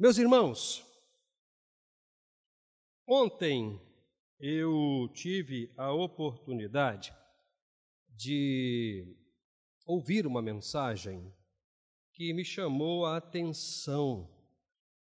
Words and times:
Meus 0.00 0.16
irmãos, 0.16 0.86
ontem 3.04 3.82
eu 4.38 5.10
tive 5.12 5.74
a 5.76 5.92
oportunidade 5.92 7.12
de 8.08 9.16
ouvir 9.84 10.24
uma 10.24 10.40
mensagem 10.40 11.34
que 12.12 12.32
me 12.32 12.44
chamou 12.44 13.06
a 13.06 13.16
atenção, 13.16 14.32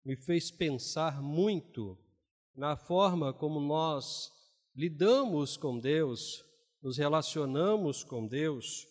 me 0.04 0.15
fez 0.15 0.49
pensar 0.49 1.22
muito 1.22 1.96
na 2.56 2.76
forma 2.76 3.32
como 3.32 3.60
nós 3.60 4.32
lidamos 4.76 5.56
com 5.56 5.78
Deus, 5.79 6.44
nos 6.82 6.98
relacionamos 6.98 8.04
com 8.04 8.26
Deus, 8.26 8.88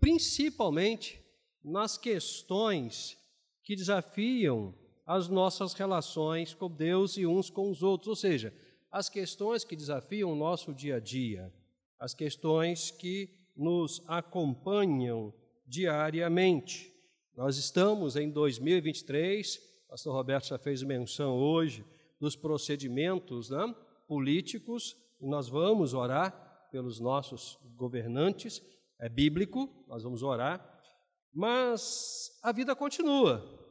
principalmente 0.00 1.22
nas 1.62 1.98
questões 1.98 3.18
que 3.62 3.76
desafiam 3.76 4.82
as 5.06 5.28
nossas 5.28 5.74
relações 5.74 6.54
com 6.54 6.70
Deus 6.70 7.16
e 7.16 7.26
uns 7.26 7.50
com 7.50 7.70
os 7.70 7.82
outros, 7.82 8.08
ou 8.08 8.16
seja, 8.16 8.54
as 8.90 9.08
questões 9.08 9.64
que 9.64 9.76
desafiam 9.76 10.32
o 10.32 10.36
nosso 10.36 10.72
dia 10.72 10.96
a 10.96 11.00
dia, 11.00 11.52
as 11.98 12.14
questões 12.14 12.90
que 12.90 13.28
nos 13.56 14.02
acompanham 14.06 15.32
diariamente. 15.66 16.92
Nós 17.36 17.56
estamos 17.56 18.16
em 18.16 18.30
2023, 18.30 19.56
o 19.86 19.90
pastor 19.90 20.14
Roberto 20.14 20.48
já 20.48 20.58
fez 20.58 20.82
menção 20.82 21.36
hoje 21.36 21.84
dos 22.20 22.36
procedimentos 22.36 23.50
né, 23.50 23.74
políticos, 24.06 24.96
e 25.20 25.26
nós 25.26 25.48
vamos 25.48 25.94
orar 25.94 26.68
pelos 26.70 26.98
nossos 26.98 27.58
governantes, 27.76 28.62
é 28.98 29.08
bíblico, 29.08 29.68
nós 29.86 30.02
vamos 30.02 30.22
orar, 30.22 30.82
mas 31.32 32.38
a 32.42 32.52
vida 32.52 32.74
continua. 32.74 33.63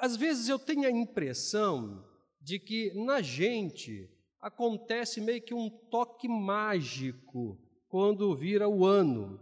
Às 0.00 0.16
vezes 0.16 0.48
eu 0.48 0.58
tenho 0.58 0.86
a 0.86 0.90
impressão 0.90 2.02
de 2.40 2.58
que 2.58 2.90
na 2.94 3.20
gente 3.20 4.08
acontece 4.40 5.20
meio 5.20 5.42
que 5.42 5.52
um 5.52 5.68
toque 5.68 6.26
mágico 6.26 7.60
quando 7.86 8.34
vira 8.34 8.66
o 8.66 8.86
ano. 8.86 9.38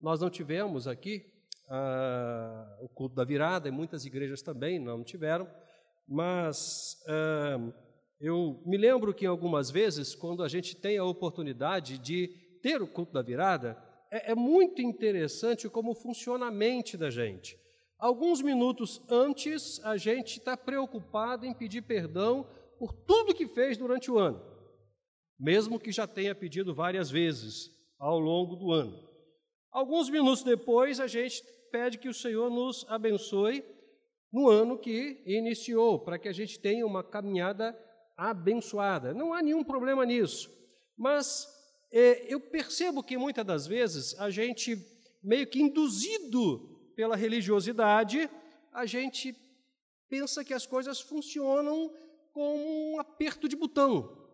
Nós 0.00 0.20
não 0.20 0.30
tivemos 0.30 0.86
aqui 0.86 1.26
ah, 1.68 2.78
o 2.80 2.88
culto 2.88 3.16
da 3.16 3.24
virada, 3.24 3.66
e 3.66 3.72
muitas 3.72 4.04
igrejas 4.04 4.42
também 4.42 4.78
não 4.78 5.02
tiveram, 5.02 5.50
mas 6.06 7.02
ah, 7.08 7.58
eu 8.20 8.62
me 8.64 8.76
lembro 8.76 9.12
que 9.12 9.26
algumas 9.26 9.72
vezes, 9.72 10.14
quando 10.14 10.44
a 10.44 10.48
gente 10.48 10.76
tem 10.76 10.98
a 10.98 11.04
oportunidade 11.04 11.98
de 11.98 12.28
ter 12.62 12.80
o 12.80 12.86
culto 12.86 13.12
da 13.12 13.22
virada, 13.22 13.76
é, 14.08 14.30
é 14.30 14.34
muito 14.36 14.80
interessante 14.80 15.68
como 15.68 15.96
funciona 15.96 16.46
a 16.46 16.50
mente 16.52 16.96
da 16.96 17.10
gente. 17.10 17.58
Alguns 17.98 18.42
minutos 18.42 19.00
antes, 19.08 19.80
a 19.82 19.96
gente 19.96 20.38
está 20.38 20.54
preocupado 20.56 21.46
em 21.46 21.54
pedir 21.54 21.82
perdão 21.82 22.46
por 22.78 22.92
tudo 22.92 23.34
que 23.34 23.48
fez 23.48 23.78
durante 23.78 24.10
o 24.10 24.18
ano, 24.18 24.42
mesmo 25.38 25.80
que 25.80 25.90
já 25.90 26.06
tenha 26.06 26.34
pedido 26.34 26.74
várias 26.74 27.10
vezes 27.10 27.70
ao 27.98 28.18
longo 28.18 28.54
do 28.54 28.70
ano. 28.70 29.08
Alguns 29.72 30.10
minutos 30.10 30.42
depois, 30.42 31.00
a 31.00 31.06
gente 31.06 31.42
pede 31.72 31.96
que 31.96 32.08
o 32.08 32.14
Senhor 32.14 32.50
nos 32.50 32.84
abençoe 32.88 33.64
no 34.30 34.48
ano 34.50 34.78
que 34.78 35.22
iniciou, 35.24 35.98
para 35.98 36.18
que 36.18 36.28
a 36.28 36.32
gente 36.32 36.58
tenha 36.58 36.86
uma 36.86 37.02
caminhada 37.02 37.74
abençoada. 38.14 39.14
Não 39.14 39.32
há 39.32 39.42
nenhum 39.42 39.64
problema 39.64 40.04
nisso, 40.04 40.50
mas 40.98 41.48
é, 41.90 42.30
eu 42.32 42.40
percebo 42.40 43.02
que 43.02 43.16
muitas 43.16 43.44
das 43.44 43.66
vezes 43.66 44.18
a 44.20 44.28
gente, 44.28 44.76
meio 45.22 45.46
que 45.46 45.62
induzido 45.62 46.75
pela 46.96 47.14
religiosidade, 47.14 48.28
a 48.72 48.86
gente 48.86 49.36
pensa 50.08 50.42
que 50.42 50.54
as 50.54 50.66
coisas 50.66 50.98
funcionam 50.98 51.94
com 52.32 52.94
um 52.94 52.98
aperto 52.98 53.46
de 53.48 53.54
botão. 53.54 54.26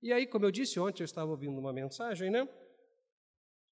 E 0.00 0.12
aí, 0.12 0.26
como 0.26 0.44
eu 0.44 0.52
disse 0.52 0.78
ontem, 0.78 1.02
eu 1.02 1.04
estava 1.04 1.32
ouvindo 1.32 1.58
uma 1.58 1.72
mensagem, 1.72 2.30
né? 2.30 2.48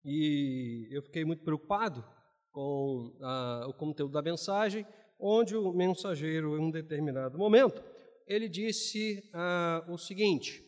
E 0.05 0.89
eu 0.91 1.01
fiquei 1.03 1.25
muito 1.25 1.45
preocupado 1.45 2.05
com 2.51 3.17
a, 3.23 3.67
o 3.69 3.75
conteúdo 3.75 4.13
da 4.13 4.23
mensagem, 4.23 4.85
onde 5.19 5.57
o 5.57 5.73
mensageiro, 5.73 6.57
em 6.57 6.61
um 6.61 6.71
determinado 6.71 7.39
momento, 7.39 7.83
ele 8.27 8.49
disse 8.49 9.31
ah, 9.33 9.85
o 9.89 9.97
seguinte: 9.97 10.61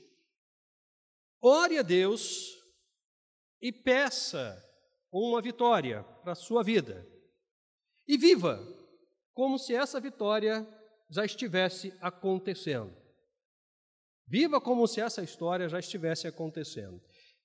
ore 1.43 1.79
a 1.79 1.83
Deus 1.83 2.55
e 3.61 3.73
peça 3.73 4.63
uma 5.11 5.43
vitória 5.43 6.05
para 6.23 6.33
a 6.33 6.37
sua 6.37 6.63
vida. 6.63 7.16
E 8.09 8.17
viva 8.17 8.61
como 9.35 9.59
se 9.59 9.75
essa 9.75 10.01
vitória 10.01 10.67
já 11.11 11.25
estivesse 11.25 11.93
acontecendo. 12.01 12.95
Viva 14.27 14.61
como 14.61 14.87
se 14.87 15.01
essa 15.01 15.23
história 15.23 15.69
já 15.69 15.79
estivesse 15.79 16.27
acontecendo. 16.27 17.01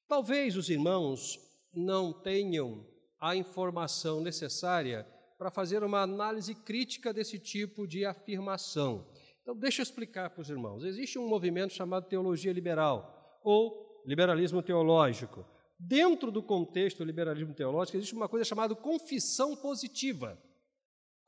Talvez 0.07 0.55
os 0.55 0.69
irmãos 0.69 1.37
não 1.73 2.11
tenham 2.11 2.87
a 3.19 3.35
informação 3.35 4.19
necessária 4.21 5.05
para 5.37 5.51
fazer 5.51 5.83
uma 5.83 6.01
análise 6.01 6.55
crítica 6.55 7.13
desse 7.13 7.39
tipo 7.39 7.87
de 7.87 8.05
afirmação. 8.05 9.07
Então, 9.41 9.55
deixa 9.55 9.81
eu 9.81 9.83
explicar 9.83 10.29
para 10.29 10.41
os 10.41 10.49
irmãos. 10.49 10.83
Existe 10.83 11.19
um 11.19 11.27
movimento 11.27 11.73
chamado 11.73 12.07
teologia 12.07 12.53
liberal, 12.53 13.39
ou 13.43 14.01
liberalismo 14.05 14.61
teológico. 14.61 15.45
Dentro 15.79 16.31
do 16.31 16.43
contexto 16.43 16.99
do 16.99 17.05
liberalismo 17.05 17.53
teológico, 17.53 17.97
existe 17.97 18.13
uma 18.13 18.29
coisa 18.29 18.45
chamada 18.45 18.75
confissão 18.75 19.55
positiva 19.55 20.37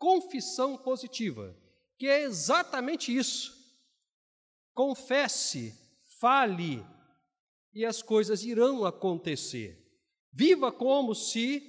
confissão 0.04 0.78
positiva, 0.78 1.58
que 1.98 2.08
é 2.08 2.24
exatamente 2.24 3.16
isso. 3.16 3.54
Confesse, 4.74 5.74
fale, 6.20 6.86
e 7.74 7.86
as 7.86 8.02
coisas 8.02 8.44
irão 8.44 8.84
acontecer. 8.84 9.82
Viva 10.34 10.74
como 10.74 11.16
se 11.16 11.64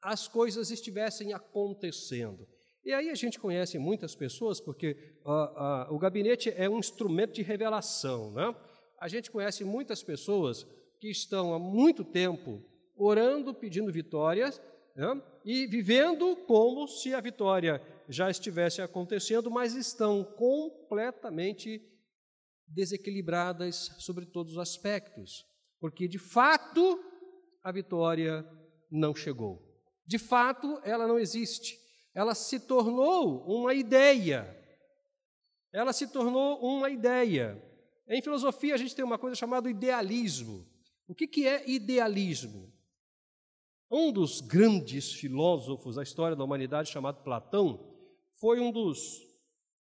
as 0.00 0.26
coisas 0.26 0.70
estivessem 0.70 1.34
acontecendo. 1.34 2.48
E 2.82 2.94
aí 2.94 3.10
a 3.10 3.14
gente 3.14 3.38
conhece 3.38 3.78
muitas 3.78 4.14
pessoas, 4.14 4.58
porque 4.58 4.96
uh, 5.22 5.30
uh, 5.30 5.94
o 5.94 5.98
gabinete 5.98 6.48
é 6.56 6.66
um 6.66 6.78
instrumento 6.78 7.34
de 7.34 7.42
revelação. 7.42 8.32
Né? 8.32 8.56
A 8.98 9.06
gente 9.06 9.30
conhece 9.30 9.64
muitas 9.64 10.02
pessoas 10.02 10.66
que 10.98 11.10
estão 11.10 11.52
há 11.52 11.58
muito 11.58 12.04
tempo 12.04 12.64
orando, 12.96 13.52
pedindo 13.52 13.92
vitórias, 13.92 14.58
né? 14.96 15.22
E 15.44 15.66
vivendo 15.66 16.36
como 16.46 16.86
se 16.86 17.14
a 17.14 17.20
vitória 17.20 17.82
já 18.08 18.30
estivesse 18.30 18.82
acontecendo, 18.82 19.50
mas 19.50 19.74
estão 19.74 20.24
completamente 20.24 21.80
desequilibradas 22.66 23.90
sobre 23.98 24.26
todos 24.26 24.52
os 24.52 24.58
aspectos, 24.58 25.44
porque 25.80 26.06
de 26.06 26.18
fato 26.18 27.02
a 27.62 27.72
vitória 27.72 28.46
não 28.90 29.14
chegou. 29.14 29.70
De 30.06 30.18
fato, 30.18 30.80
ela 30.84 31.06
não 31.06 31.18
existe. 31.18 31.78
Ela 32.14 32.34
se 32.34 32.58
tornou 32.58 33.44
uma 33.46 33.74
ideia. 33.74 34.56
Ela 35.72 35.92
se 35.92 36.08
tornou 36.08 36.58
uma 36.60 36.90
ideia. 36.90 37.62
Em 38.08 38.20
filosofia, 38.20 38.74
a 38.74 38.76
gente 38.76 38.94
tem 38.94 39.04
uma 39.04 39.18
coisa 39.18 39.36
chamada 39.36 39.70
idealismo. 39.70 40.66
O 41.06 41.14
que, 41.14 41.46
é 41.46 41.68
idealismo? 41.70 42.72
Um 43.90 44.12
dos 44.12 44.40
grandes 44.40 45.12
filósofos 45.12 45.96
da 45.96 46.02
história 46.02 46.36
da 46.36 46.44
humanidade, 46.44 46.90
chamado 46.90 47.24
Platão, 47.24 47.92
foi 48.34 48.60
um 48.60 48.70
dos 48.70 49.20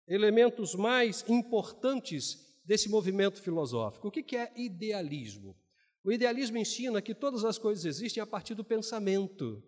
elementos 0.07 0.75
mais 0.75 1.27
importantes 1.27 2.61
desse 2.63 2.89
movimento 2.89 3.41
filosófico. 3.41 4.09
O 4.09 4.11
que 4.11 4.35
é 4.35 4.53
idealismo? 4.55 5.57
O 6.03 6.11
idealismo 6.11 6.57
ensina 6.57 7.01
que 7.01 7.15
todas 7.15 7.43
as 7.43 7.57
coisas 7.57 7.85
existem 7.85 8.21
a 8.21 8.27
partir 8.27 8.53
do 8.53 8.63
pensamento, 8.63 9.63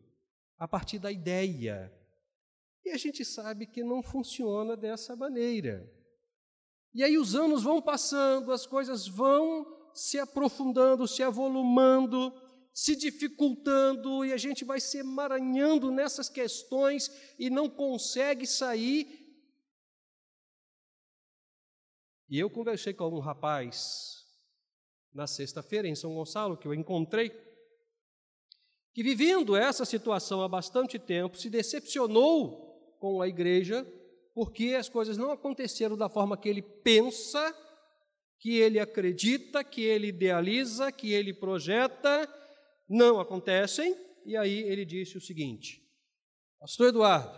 a 0.57 0.68
partir 0.68 1.00
da 1.00 1.12
ideia. 1.12 1.91
E 2.85 2.91
a 2.91 2.97
gente 2.97 3.25
sabe 3.25 3.66
que 3.66 3.84
não 3.84 4.03
funciona 4.03 4.78
dessa 4.78 5.16
maneira. 5.16 5.91
E 6.94 7.03
aí 7.03 7.18
os 7.18 7.36
anos 7.36 7.63
vão 7.63 7.81
passando, 7.81 8.51
as 8.51 8.65
coisas 8.65 9.07
vão 9.07 9.65
se 9.94 10.19
aprofundando, 10.19 11.07
se 11.07 11.21
avolumando, 11.24 12.31
se 12.74 12.95
dificultando 12.95 14.24
e 14.24 14.31
a 14.31 14.38
gente 14.38 14.63
vai 14.63 14.80
se 14.80 15.00
emaranhando 15.00 15.92
nessas 15.92 16.30
questões 16.30 17.12
e 17.38 17.50
não 17.50 17.69
consegue 17.69 18.45
sair. 18.45 19.27
E 22.30 22.39
eu 22.39 22.50
conversei 22.50 22.94
com 22.94 23.10
um 23.10 23.19
rapaz 23.19 24.25
na 25.13 25.25
sexta-feira 25.25 25.88
em 25.88 25.95
São 25.95 26.13
Gonçalo 26.13 26.57
que 26.57 26.68
eu 26.68 26.74
encontrei, 26.74 27.31
que 28.94 29.01
vivendo 29.01 29.56
essa 29.56 29.83
situação 29.83 30.42
há 30.42 30.48
bastante 30.48 31.00
tempo 31.00 31.38
se 31.38 31.50
decepcionou 31.50 32.98
com 33.00 33.22
a 33.22 33.27
igreja 33.27 33.86
porque 34.33 34.75
as 34.75 34.88
coisas 34.88 35.18
não 35.18 35.31
aconteceram 35.31 35.98
da 35.98 36.07
forma 36.07 36.38
que 36.38 36.48
ele 36.48 36.62
pensa, 36.62 37.54
que 38.38 38.56
ele 38.56 38.80
acredita, 38.80 39.63
que 39.63 39.81
ele 39.81 40.07
idealiza, 40.07 40.92
que 40.92 41.12
ele 41.12 41.33
projeta 41.33 42.25
não 42.89 43.19
acontecem, 43.19 43.95
e 44.25 44.36
aí 44.36 44.63
ele 44.63 44.83
disse 44.83 45.18
o 45.18 45.21
seguinte: 45.21 45.88
Pastor 46.59 46.89
Eduardo, 46.89 47.38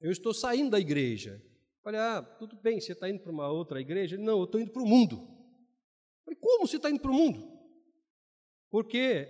eu 0.00 0.10
estou 0.10 0.32
saindo 0.32 0.70
da 0.70 0.80
igreja. 0.80 1.40
Olha, 1.84 2.18
ah, 2.18 2.22
tudo 2.22 2.56
bem, 2.56 2.80
você 2.80 2.92
está 2.92 3.08
indo 3.08 3.20
para 3.20 3.32
uma 3.32 3.48
outra 3.48 3.80
igreja? 3.80 4.16
Ele, 4.16 4.24
não, 4.24 4.38
eu 4.38 4.44
estou 4.44 4.60
indo 4.60 4.70
para 4.70 4.82
o 4.82 4.86
mundo. 4.86 5.16
Falei, 6.24 6.38
como 6.40 6.66
você 6.66 6.76
está 6.76 6.90
indo 6.90 7.00
para 7.00 7.10
o 7.10 7.14
mundo? 7.14 7.50
Porque 8.70 9.28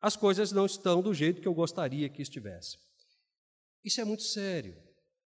as 0.00 0.16
coisas 0.16 0.52
não 0.52 0.66
estão 0.66 1.02
do 1.02 1.14
jeito 1.14 1.40
que 1.40 1.48
eu 1.48 1.54
gostaria 1.54 2.08
que 2.08 2.22
estivesse. 2.22 2.78
Isso 3.84 4.00
é 4.00 4.04
muito 4.04 4.22
sério. 4.22 4.76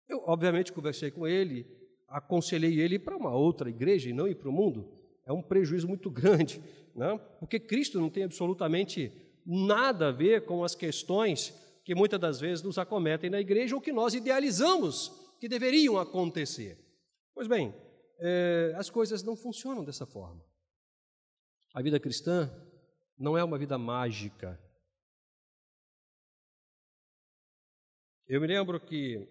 Eu, 0.07 0.23
obviamente, 0.25 0.71
conversei 0.71 1.11
com 1.11 1.27
ele, 1.27 1.65
aconselhei 2.07 2.79
ele 2.79 2.97
para 2.97 3.17
uma 3.17 3.35
outra 3.35 3.69
igreja 3.69 4.09
e 4.09 4.13
não 4.13 4.27
ir 4.27 4.35
para 4.35 4.49
o 4.49 4.53
mundo. 4.53 4.94
É 5.25 5.33
um 5.33 5.41
prejuízo 5.41 5.87
muito 5.87 6.09
grande, 6.09 6.61
né? 6.95 7.17
porque 7.39 7.59
Cristo 7.59 7.99
não 7.99 8.09
tem 8.09 8.23
absolutamente 8.23 9.11
nada 9.45 10.09
a 10.09 10.11
ver 10.11 10.45
com 10.45 10.63
as 10.63 10.75
questões 10.75 11.53
que 11.83 11.93
muitas 11.93 12.19
das 12.19 12.39
vezes 12.39 12.63
nos 12.63 12.77
acometem 12.77 13.29
na 13.29 13.39
igreja 13.39 13.75
ou 13.75 13.81
que 13.81 13.91
nós 13.91 14.13
idealizamos 14.13 15.11
que 15.39 15.47
deveriam 15.47 15.99
acontecer. 15.99 16.79
Pois 17.33 17.47
bem, 17.47 17.73
é, 18.19 18.73
as 18.75 18.89
coisas 18.89 19.21
não 19.23 19.35
funcionam 19.35 19.83
dessa 19.83 20.05
forma. 20.05 20.43
A 21.73 21.81
vida 21.81 21.99
cristã 21.99 22.49
não 23.17 23.37
é 23.37 23.43
uma 23.43 23.57
vida 23.57 23.77
mágica. 23.77 24.59
Eu 28.27 28.41
me 28.41 28.47
lembro 28.47 28.79
que 28.79 29.27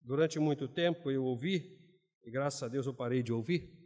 durante 0.00 0.38
muito 0.38 0.68
tempo 0.68 1.10
eu 1.10 1.24
ouvi, 1.24 1.76
e 2.22 2.30
graças 2.30 2.62
a 2.62 2.68
Deus 2.68 2.86
eu 2.86 2.94
parei 2.94 3.22
de 3.22 3.32
ouvir, 3.32 3.77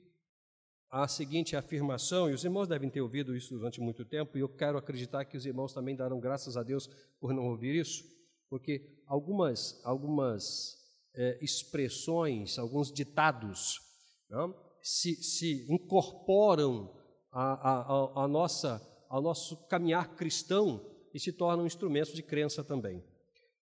a 0.92 1.08
seguinte 1.08 1.56
afirmação, 1.56 2.28
e 2.28 2.34
os 2.34 2.44
irmãos 2.44 2.68
devem 2.68 2.90
ter 2.90 3.00
ouvido 3.00 3.34
isso 3.34 3.56
durante 3.56 3.80
muito 3.80 4.04
tempo, 4.04 4.36
e 4.36 4.42
eu 4.42 4.48
quero 4.48 4.76
acreditar 4.76 5.24
que 5.24 5.38
os 5.38 5.46
irmãos 5.46 5.72
também 5.72 5.96
darão 5.96 6.20
graças 6.20 6.54
a 6.54 6.62
Deus 6.62 6.86
por 7.18 7.32
não 7.32 7.46
ouvir 7.46 7.74
isso, 7.74 8.04
porque 8.50 9.00
algumas, 9.06 9.80
algumas 9.84 10.76
é, 11.14 11.38
expressões, 11.42 12.58
alguns 12.58 12.92
ditados 12.92 13.80
não, 14.28 14.54
se, 14.82 15.14
se 15.14 15.66
incorporam 15.72 16.94
a, 17.30 17.70
a, 17.70 18.24
a, 18.24 18.28
nossa, 18.28 18.78
ao 19.08 19.22
nosso 19.22 19.66
caminhar 19.68 20.14
cristão 20.14 20.86
e 21.14 21.18
se 21.18 21.32
tornam 21.32 21.64
instrumentos 21.64 22.12
de 22.12 22.22
crença 22.22 22.62
também. 22.62 23.02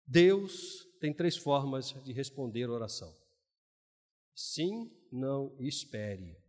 Deus 0.07 0.87
tem 0.99 1.13
três 1.13 1.37
formas 1.37 1.95
de 2.03 2.15
responder 2.15 2.71
oração. 2.71 3.15
Sim, 4.35 4.91
não 5.13 5.55
espere. 5.59 6.41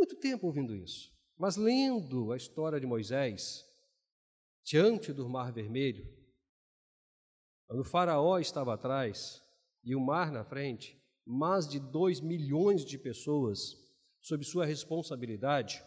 Muito 0.00 0.16
tempo 0.16 0.46
ouvindo 0.46 0.74
isso, 0.74 1.14
mas 1.36 1.56
lendo 1.56 2.32
a 2.32 2.36
história 2.38 2.80
de 2.80 2.86
Moisés, 2.86 3.70
diante 4.64 5.12
do 5.12 5.28
Mar 5.28 5.52
Vermelho, 5.52 6.10
quando 7.66 7.80
o 7.80 7.84
Faraó 7.84 8.38
estava 8.38 8.72
atrás 8.72 9.42
e 9.84 9.94
o 9.94 10.00
mar 10.00 10.32
na 10.32 10.42
frente, 10.42 10.98
mais 11.22 11.68
de 11.68 11.78
dois 11.78 12.18
milhões 12.18 12.82
de 12.82 12.96
pessoas 12.96 13.76
sob 14.22 14.42
sua 14.42 14.64
responsabilidade, 14.64 15.84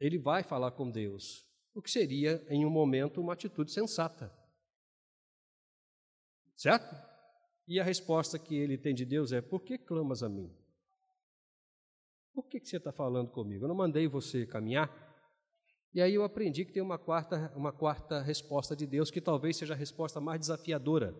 ele 0.00 0.16
vai 0.16 0.42
falar 0.42 0.70
com 0.70 0.90
Deus, 0.90 1.46
o 1.74 1.82
que 1.82 1.90
seria, 1.90 2.42
em 2.48 2.64
um 2.64 2.70
momento, 2.70 3.20
uma 3.20 3.34
atitude 3.34 3.70
sensata. 3.70 4.32
Certo? 6.56 6.96
E 7.68 7.78
a 7.78 7.84
resposta 7.84 8.38
que 8.38 8.56
ele 8.56 8.78
tem 8.78 8.94
de 8.94 9.04
Deus 9.04 9.30
é: 9.30 9.42
Por 9.42 9.62
que 9.62 9.76
clamas 9.76 10.22
a 10.22 10.28
mim? 10.30 10.61
Por 12.34 12.48
que, 12.48 12.60
que 12.60 12.68
você 12.68 12.78
está 12.78 12.92
falando 12.92 13.30
comigo? 13.30 13.64
Eu 13.64 13.68
não 13.68 13.74
mandei 13.74 14.08
você 14.08 14.46
caminhar? 14.46 14.90
E 15.94 16.00
aí 16.00 16.14
eu 16.14 16.24
aprendi 16.24 16.64
que 16.64 16.72
tem 16.72 16.82
uma 16.82 16.98
quarta, 16.98 17.52
uma 17.54 17.72
quarta 17.72 18.22
resposta 18.22 18.74
de 18.74 18.86
Deus, 18.86 19.10
que 19.10 19.20
talvez 19.20 19.56
seja 19.56 19.74
a 19.74 19.76
resposta 19.76 20.20
mais 20.20 20.40
desafiadora. 20.40 21.14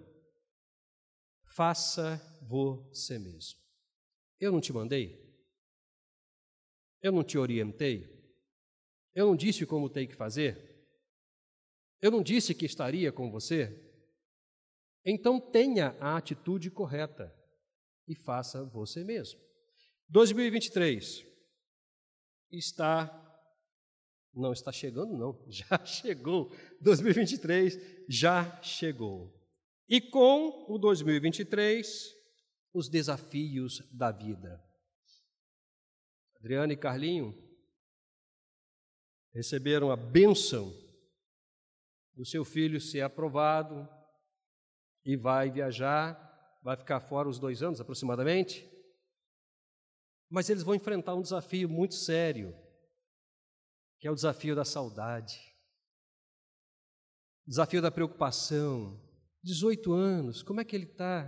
Faça 1.54 2.18
você 2.48 3.18
mesmo. 3.18 3.60
Eu 4.40 4.50
não 4.50 4.60
te 4.60 4.72
mandei? 4.72 5.20
Eu 7.02 7.12
não 7.12 7.22
te 7.22 7.36
orientei? 7.36 8.10
Eu 9.14 9.26
não 9.26 9.36
disse 9.36 9.66
como 9.66 9.90
tem 9.90 10.08
que 10.08 10.14
fazer? 10.14 10.72
Eu 12.00 12.10
não 12.10 12.22
disse 12.22 12.54
que 12.54 12.64
estaria 12.64 13.12
com 13.12 13.30
você? 13.30 13.78
Então 15.04 15.38
tenha 15.38 15.96
a 16.00 16.16
atitude 16.16 16.70
correta 16.70 17.30
e 18.08 18.14
faça 18.14 18.64
você 18.64 19.04
mesmo. 19.04 19.38
2023 20.12 21.26
está 22.50 23.18
não 24.34 24.52
está 24.52 24.70
chegando 24.70 25.16
não, 25.16 25.42
já 25.50 25.84
chegou. 25.84 26.54
2023 26.80 28.04
já 28.08 28.60
chegou. 28.62 29.34
E 29.88 30.00
com 30.00 30.66
o 30.68 30.78
2023 30.78 32.14
os 32.74 32.88
desafios 32.88 33.82
da 33.90 34.10
vida. 34.10 34.62
Adriana 36.36 36.72
e 36.74 36.76
Carlinho 36.76 37.34
receberam 39.34 39.90
a 39.90 39.96
bênção 39.96 40.74
do 42.14 42.24
seu 42.26 42.44
filho 42.44 42.80
ser 42.80 43.00
aprovado 43.00 43.88
e 45.04 45.16
vai 45.16 45.50
viajar, 45.50 46.60
vai 46.62 46.76
ficar 46.76 47.00
fora 47.00 47.28
os 47.28 47.38
dois 47.38 47.62
anos 47.62 47.80
aproximadamente. 47.80 48.71
Mas 50.32 50.48
eles 50.48 50.62
vão 50.62 50.74
enfrentar 50.74 51.14
um 51.14 51.20
desafio 51.20 51.68
muito 51.68 51.94
sério, 51.94 52.56
que 54.00 54.08
é 54.08 54.10
o 54.10 54.14
desafio 54.14 54.56
da 54.56 54.64
saudade, 54.64 55.38
desafio 57.46 57.82
da 57.82 57.90
preocupação. 57.90 58.98
18 59.44 59.92
anos, 59.92 60.42
como 60.42 60.58
é 60.58 60.64
que 60.64 60.74
ele 60.74 60.86
está? 60.86 61.26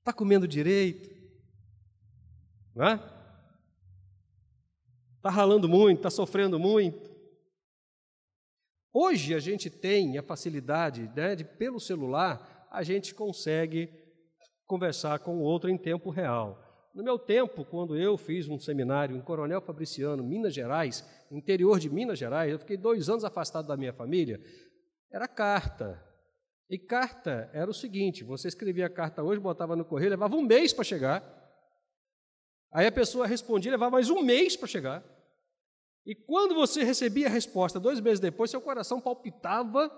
Está 0.00 0.12
comendo 0.12 0.48
direito? 0.48 1.08
Não 2.74 2.84
é? 2.84 2.94
Está 5.18 5.30
ralando 5.30 5.68
muito, 5.68 5.98
está 5.98 6.10
sofrendo 6.10 6.58
muito. 6.58 7.14
Hoje 8.92 9.34
a 9.34 9.38
gente 9.38 9.70
tem 9.70 10.18
a 10.18 10.22
facilidade 10.22 11.08
né, 11.14 11.36
de, 11.36 11.44
pelo 11.44 11.78
celular, 11.78 12.66
a 12.72 12.82
gente 12.82 13.14
consegue 13.14 13.88
conversar 14.66 15.20
com 15.20 15.38
o 15.38 15.42
outro 15.42 15.70
em 15.70 15.78
tempo 15.78 16.10
real. 16.10 16.69
No 16.92 17.04
meu 17.04 17.18
tempo, 17.18 17.64
quando 17.64 17.96
eu 17.96 18.16
fiz 18.16 18.48
um 18.48 18.58
seminário 18.58 19.16
em 19.16 19.20
Coronel 19.20 19.60
Fabriciano, 19.60 20.24
Minas 20.24 20.52
Gerais, 20.52 21.04
interior 21.30 21.78
de 21.78 21.88
Minas 21.88 22.18
Gerais, 22.18 22.50
eu 22.50 22.58
fiquei 22.58 22.76
dois 22.76 23.08
anos 23.08 23.24
afastado 23.24 23.68
da 23.68 23.76
minha 23.76 23.92
família, 23.92 24.40
era 25.12 25.28
carta. 25.28 26.04
E 26.68 26.78
carta 26.78 27.48
era 27.52 27.70
o 27.70 27.74
seguinte: 27.74 28.24
você 28.24 28.48
escrevia 28.48 28.86
a 28.86 28.90
carta 28.90 29.22
hoje, 29.22 29.40
botava 29.40 29.76
no 29.76 29.84
correio, 29.84 30.10
levava 30.10 30.34
um 30.34 30.42
mês 30.42 30.72
para 30.72 30.84
chegar. 30.84 31.22
Aí 32.72 32.86
a 32.86 32.92
pessoa 32.92 33.26
respondia, 33.26 33.70
levava 33.70 33.92
mais 33.92 34.10
um 34.10 34.22
mês 34.22 34.56
para 34.56 34.68
chegar. 34.68 35.04
E 36.04 36.14
quando 36.14 36.54
você 36.54 36.82
recebia 36.82 37.26
a 37.26 37.30
resposta 37.30 37.78
dois 37.78 38.00
meses 38.00 38.20
depois, 38.20 38.50
seu 38.50 38.60
coração 38.60 39.00
palpitava, 39.00 39.90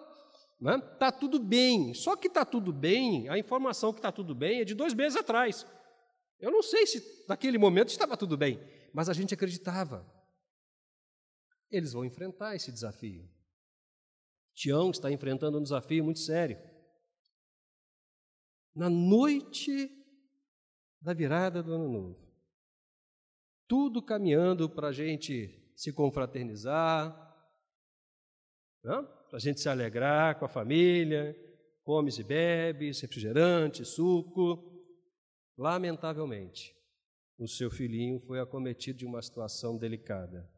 né? 0.60 0.78
Tá 0.98 1.10
tudo 1.10 1.38
bem. 1.38 1.94
Só 1.94 2.16
que 2.16 2.28
está 2.28 2.44
tudo 2.44 2.72
bem, 2.72 3.28
a 3.30 3.38
informação 3.38 3.92
que 3.92 3.98
está 3.98 4.12
tudo 4.12 4.34
bem 4.34 4.60
é 4.60 4.64
de 4.64 4.74
dois 4.74 4.94
meses 4.94 5.18
atrás. 5.18 5.66
Eu 6.42 6.50
não 6.50 6.60
sei 6.60 6.88
se 6.88 7.24
naquele 7.28 7.56
momento 7.56 7.90
estava 7.90 8.16
tudo 8.16 8.36
bem, 8.36 8.58
mas 8.92 9.08
a 9.08 9.12
gente 9.12 9.32
acreditava. 9.32 10.04
Eles 11.70 11.92
vão 11.92 12.04
enfrentar 12.04 12.56
esse 12.56 12.72
desafio. 12.72 13.30
Tião 14.52 14.90
está 14.90 15.10
enfrentando 15.10 15.58
um 15.58 15.62
desafio 15.62 16.02
muito 16.02 16.18
sério. 16.18 16.58
Na 18.74 18.90
noite 18.90 19.88
da 21.00 21.14
virada 21.14 21.62
do 21.62 21.74
ano 21.74 21.88
novo, 21.88 22.32
tudo 23.68 24.02
caminhando 24.02 24.68
para 24.68 24.88
a 24.88 24.92
gente 24.92 25.72
se 25.76 25.92
confraternizar, 25.92 27.14
para 28.82 29.06
a 29.32 29.38
gente 29.38 29.60
se 29.60 29.68
alegrar 29.68 30.40
com 30.40 30.44
a 30.44 30.48
família, 30.48 31.36
comes 31.84 32.18
e 32.18 32.24
bebes, 32.24 33.00
refrigerante, 33.00 33.84
suco. 33.84 34.71
Lamentavelmente, 35.62 36.76
o 37.38 37.46
seu 37.46 37.70
filhinho 37.70 38.18
foi 38.18 38.40
acometido 38.40 38.98
de 38.98 39.06
uma 39.06 39.22
situação 39.22 39.78
delicada. 39.78 40.50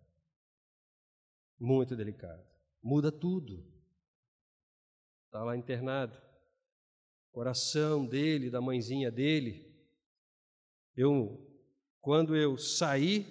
Muito 1.61 1.95
delicada. 1.95 2.43
Muda 2.83 3.13
tudo. 3.13 3.71
Está 5.27 5.45
lá 5.45 5.59
internado. 5.59 6.19
Coração 7.33 8.07
dele, 8.07 8.49
da 8.49 8.63
mãezinha 8.63 9.11
dele. 9.11 9.71
Eu, 10.97 11.39
quando 12.01 12.35
eu 12.35 12.57
saí 12.57 13.27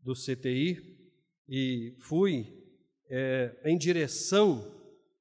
do 0.00 0.14
CTI 0.14 1.12
e 1.46 1.94
fui 2.00 2.74
é, 3.10 3.60
em 3.66 3.76
direção 3.76 4.62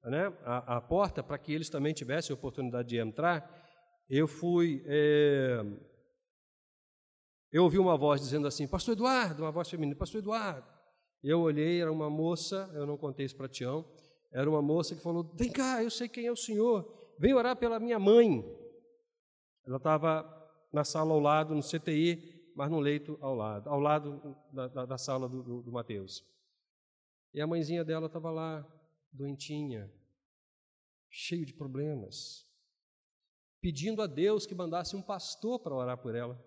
né, 0.05 0.27
à, 0.45 0.77
à 0.77 0.81
porta 0.81 1.21
para 1.21 1.37
que 1.37 1.51
eles 1.51 1.69
também 1.69 1.93
tivessem 1.93 2.33
oportunidade 2.33 2.87
de 2.87 2.97
entrar, 2.97 3.60
eu 4.17 4.27
fui. 4.27 4.83
É, 4.85 5.63
eu 7.51 7.63
ouvi 7.63 7.79
uma 7.79 7.97
voz 7.97 8.21
dizendo 8.21 8.45
assim, 8.45 8.67
Pastor 8.67 8.93
Eduardo, 8.93 9.43
uma 9.43 9.51
voz 9.51 9.69
feminina, 9.69 9.97
Pastor 9.97 10.19
Eduardo. 10.19 10.67
Eu 11.23 11.39
olhei, 11.39 11.81
era 11.81 11.91
uma 11.91 12.09
moça, 12.09 12.69
eu 12.73 12.85
não 12.85 12.97
contei 12.97 13.25
isso 13.25 13.37
para 13.37 13.47
Tião, 13.47 13.85
era 14.31 14.49
uma 14.49 14.61
moça 14.61 14.95
que 14.95 15.01
falou: 15.01 15.23
Vem 15.35 15.51
cá, 15.51 15.81
eu 15.83 15.89
sei 15.89 16.09
quem 16.09 16.25
é 16.25 16.31
o 16.31 16.35
senhor, 16.35 17.13
vem 17.17 17.33
orar 17.33 17.55
pela 17.55 17.79
minha 17.79 17.99
mãe. 17.99 18.43
Ela 19.65 19.77
estava 19.77 20.25
na 20.73 20.83
sala 20.83 21.13
ao 21.13 21.19
lado, 21.19 21.55
no 21.55 21.61
CTI, 21.61 22.51
mas 22.55 22.69
no 22.69 22.79
leito 22.79 23.17
ao 23.21 23.35
lado, 23.35 23.69
ao 23.69 23.79
lado 23.79 24.35
da, 24.51 24.67
da, 24.67 24.85
da 24.85 24.97
sala 24.97 25.29
do, 25.29 25.41
do, 25.41 25.61
do 25.61 25.71
Mateus. 25.71 26.25
E 27.33 27.39
a 27.39 27.47
mãezinha 27.47 27.85
dela 27.85 28.07
estava 28.07 28.29
lá, 28.29 28.67
doentinha, 29.13 29.89
cheio 31.09 31.45
de 31.45 31.53
problemas, 31.53 32.50
pedindo 33.61 34.01
a 34.01 34.07
Deus 34.07 34.45
que 34.45 34.55
mandasse 34.55 34.95
um 34.95 35.01
pastor 35.01 35.59
para 35.59 35.75
orar 35.75 35.97
por 36.01 36.15
ela. 36.15 36.43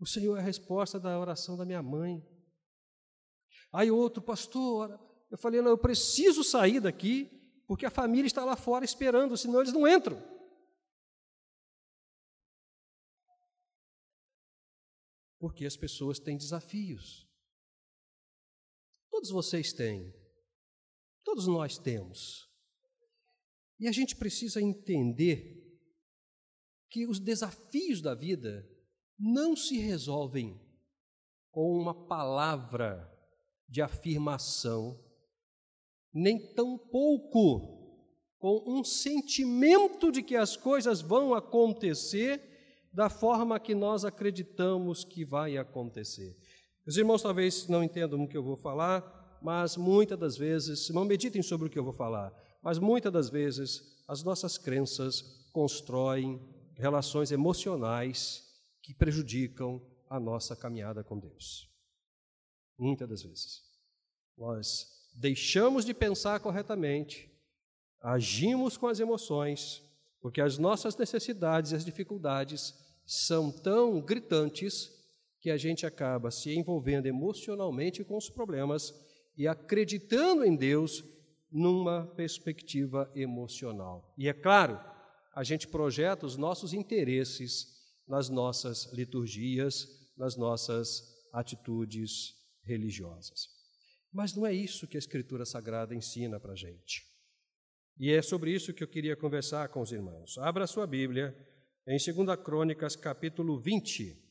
O 0.00 0.06
Senhor 0.06 0.36
é 0.36 0.40
a 0.40 0.44
resposta 0.44 0.98
da 0.98 1.18
oração 1.18 1.56
da 1.56 1.64
minha 1.64 1.82
mãe. 1.82 2.26
Aí 3.72 3.90
outro 3.90 4.22
pastor, 4.22 4.98
eu 5.30 5.38
falei, 5.38 5.60
não, 5.60 5.70
eu 5.70 5.78
preciso 5.78 6.42
sair 6.42 6.80
daqui, 6.80 7.30
porque 7.66 7.86
a 7.86 7.90
família 7.90 8.26
está 8.26 8.44
lá 8.44 8.56
fora 8.56 8.84
esperando, 8.84 9.36
senão 9.36 9.60
eles 9.60 9.72
não 9.72 9.86
entram. 9.86 10.18
Porque 15.38 15.66
as 15.66 15.76
pessoas 15.76 16.18
têm 16.18 16.38
desafios. 16.38 17.28
Todos 19.10 19.30
vocês 19.30 19.72
têm. 19.72 20.12
Todos 21.22 21.46
nós 21.46 21.78
temos. 21.78 22.43
E 23.78 23.88
a 23.88 23.92
gente 23.92 24.16
precisa 24.16 24.60
entender 24.60 25.62
que 26.90 27.06
os 27.06 27.18
desafios 27.18 28.00
da 28.00 28.14
vida 28.14 28.68
não 29.18 29.56
se 29.56 29.78
resolvem 29.78 30.60
com 31.50 31.78
uma 31.78 32.06
palavra 32.06 33.10
de 33.68 33.80
afirmação, 33.80 35.00
nem 36.12 36.52
tampouco 36.54 37.74
com 38.38 38.62
um 38.66 38.84
sentimento 38.84 40.12
de 40.12 40.22
que 40.22 40.36
as 40.36 40.56
coisas 40.56 41.00
vão 41.00 41.34
acontecer 41.34 42.42
da 42.92 43.08
forma 43.08 43.58
que 43.58 43.74
nós 43.74 44.04
acreditamos 44.04 45.04
que 45.04 45.24
vai 45.24 45.56
acontecer. 45.56 46.36
Os 46.86 46.96
irmãos 46.96 47.22
talvez 47.22 47.66
não 47.66 47.82
entendam 47.82 48.22
o 48.22 48.28
que 48.28 48.36
eu 48.36 48.42
vou 48.42 48.56
falar, 48.56 49.38
mas 49.42 49.76
muitas 49.76 50.18
das 50.18 50.36
vezes, 50.36 50.88
não 50.90 51.04
meditem 51.04 51.42
sobre 51.42 51.66
o 51.66 51.70
que 51.70 51.78
eu 51.78 51.84
vou 51.84 51.92
falar, 51.92 52.32
mas 52.64 52.78
muitas 52.78 53.12
das 53.12 53.28
vezes 53.28 54.02
as 54.08 54.22
nossas 54.22 54.56
crenças 54.56 55.46
constroem 55.52 56.40
relações 56.74 57.30
emocionais 57.30 58.42
que 58.82 58.94
prejudicam 58.94 59.80
a 60.08 60.18
nossa 60.18 60.56
caminhada 60.56 61.04
com 61.04 61.18
Deus. 61.18 61.70
Muitas 62.78 63.08
das 63.08 63.22
vezes. 63.22 63.62
Nós 64.36 64.86
deixamos 65.14 65.84
de 65.84 65.92
pensar 65.92 66.40
corretamente, 66.40 67.30
agimos 68.00 68.76
com 68.78 68.88
as 68.88 68.98
emoções, 68.98 69.82
porque 70.20 70.40
as 70.40 70.56
nossas 70.56 70.96
necessidades 70.96 71.70
e 71.70 71.76
as 71.76 71.84
dificuldades 71.84 72.74
são 73.06 73.52
tão 73.52 74.00
gritantes 74.00 74.90
que 75.38 75.50
a 75.50 75.58
gente 75.58 75.84
acaba 75.84 76.30
se 76.30 76.54
envolvendo 76.56 77.06
emocionalmente 77.06 78.02
com 78.02 78.16
os 78.16 78.30
problemas 78.30 78.94
e 79.36 79.46
acreditando 79.46 80.44
em 80.44 80.56
Deus 80.56 81.04
numa 81.54 82.04
perspectiva 82.16 83.08
emocional. 83.14 84.12
E 84.18 84.28
é 84.28 84.32
claro, 84.32 84.76
a 85.32 85.44
gente 85.44 85.68
projeta 85.68 86.26
os 86.26 86.36
nossos 86.36 86.72
interesses 86.72 87.72
nas 88.08 88.28
nossas 88.28 88.92
liturgias, 88.92 89.86
nas 90.18 90.36
nossas 90.36 91.00
atitudes 91.32 92.34
religiosas. 92.64 93.46
Mas 94.12 94.34
não 94.34 94.44
é 94.44 94.52
isso 94.52 94.88
que 94.88 94.96
a 94.96 94.98
Escritura 94.98 95.44
Sagrada 95.44 95.94
ensina 95.94 96.40
para 96.40 96.54
a 96.54 96.56
gente. 96.56 97.04
E 97.98 98.10
é 98.10 98.20
sobre 98.20 98.52
isso 98.52 98.74
que 98.74 98.82
eu 98.82 98.88
queria 98.88 99.16
conversar 99.16 99.68
com 99.68 99.80
os 99.80 99.92
irmãos. 99.92 100.36
Abra 100.38 100.66
sua 100.66 100.88
Bíblia 100.88 101.36
em 101.86 101.96
2 101.96 102.40
Crônicas, 102.42 102.96
capítulo 102.96 103.60
20. 103.60 104.23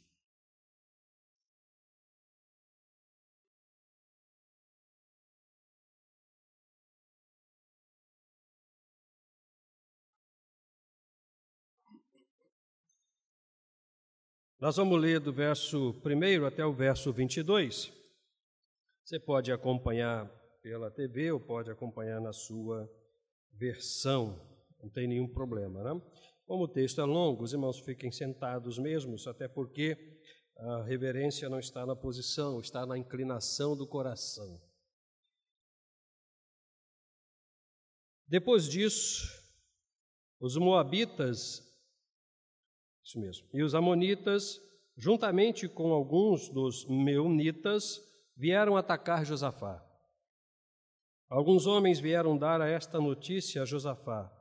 Nós 14.64 14.78
vamos 14.78 14.98
ler 14.98 15.20
do 15.20 15.34
verso 15.34 15.94
1 16.06 16.46
até 16.46 16.66
o 16.66 16.72
verso 16.72 17.12
22. 17.12 17.92
Você 19.04 19.20
pode 19.20 19.52
acompanhar 19.52 20.26
pela 20.62 20.90
TV 20.90 21.34
ou 21.34 21.40
pode 21.42 21.70
acompanhar 21.70 22.22
na 22.22 22.32
sua 22.32 22.90
versão, 23.52 24.40
não 24.82 24.90
tem 24.90 25.06
nenhum 25.06 25.28
problema, 25.28 25.84
né? 25.84 26.02
Como 26.46 26.64
o 26.64 26.68
texto 26.70 27.02
é 27.02 27.04
longo, 27.04 27.44
os 27.44 27.52
irmãos 27.52 27.78
fiquem 27.82 28.10
sentados 28.10 28.80
mesmos, 28.80 29.28
até 29.28 29.50
porque 29.50 29.98
a 30.56 30.84
reverência 30.84 31.50
não 31.50 31.60
está 31.60 31.86
na 31.86 31.94
posição, 31.94 32.62
está 32.62 32.86
na 32.86 32.98
inclinação 32.98 33.76
do 33.76 33.86
coração. 33.86 34.62
Depois 38.26 38.70
disso, 38.70 39.28
os 40.40 40.56
moabitas 40.56 41.73
isso 43.04 43.20
mesmo. 43.20 43.48
E 43.54 43.62
os 43.62 43.76
amonitas, 43.76 44.60
juntamente 44.96 45.68
com 45.68 45.92
alguns 45.92 46.50
dos 46.50 46.86
meunitas, 46.88 48.02
vieram 48.36 48.78
atacar 48.78 49.26
Josafá. 49.26 49.84
Alguns 51.30 51.66
homens 51.66 52.00
vieram 52.00 52.38
dar 52.38 52.62
a 52.62 52.70
esta 52.70 53.00
notícia 53.00 53.62
a 53.62 53.66
Josafá. 53.66 54.32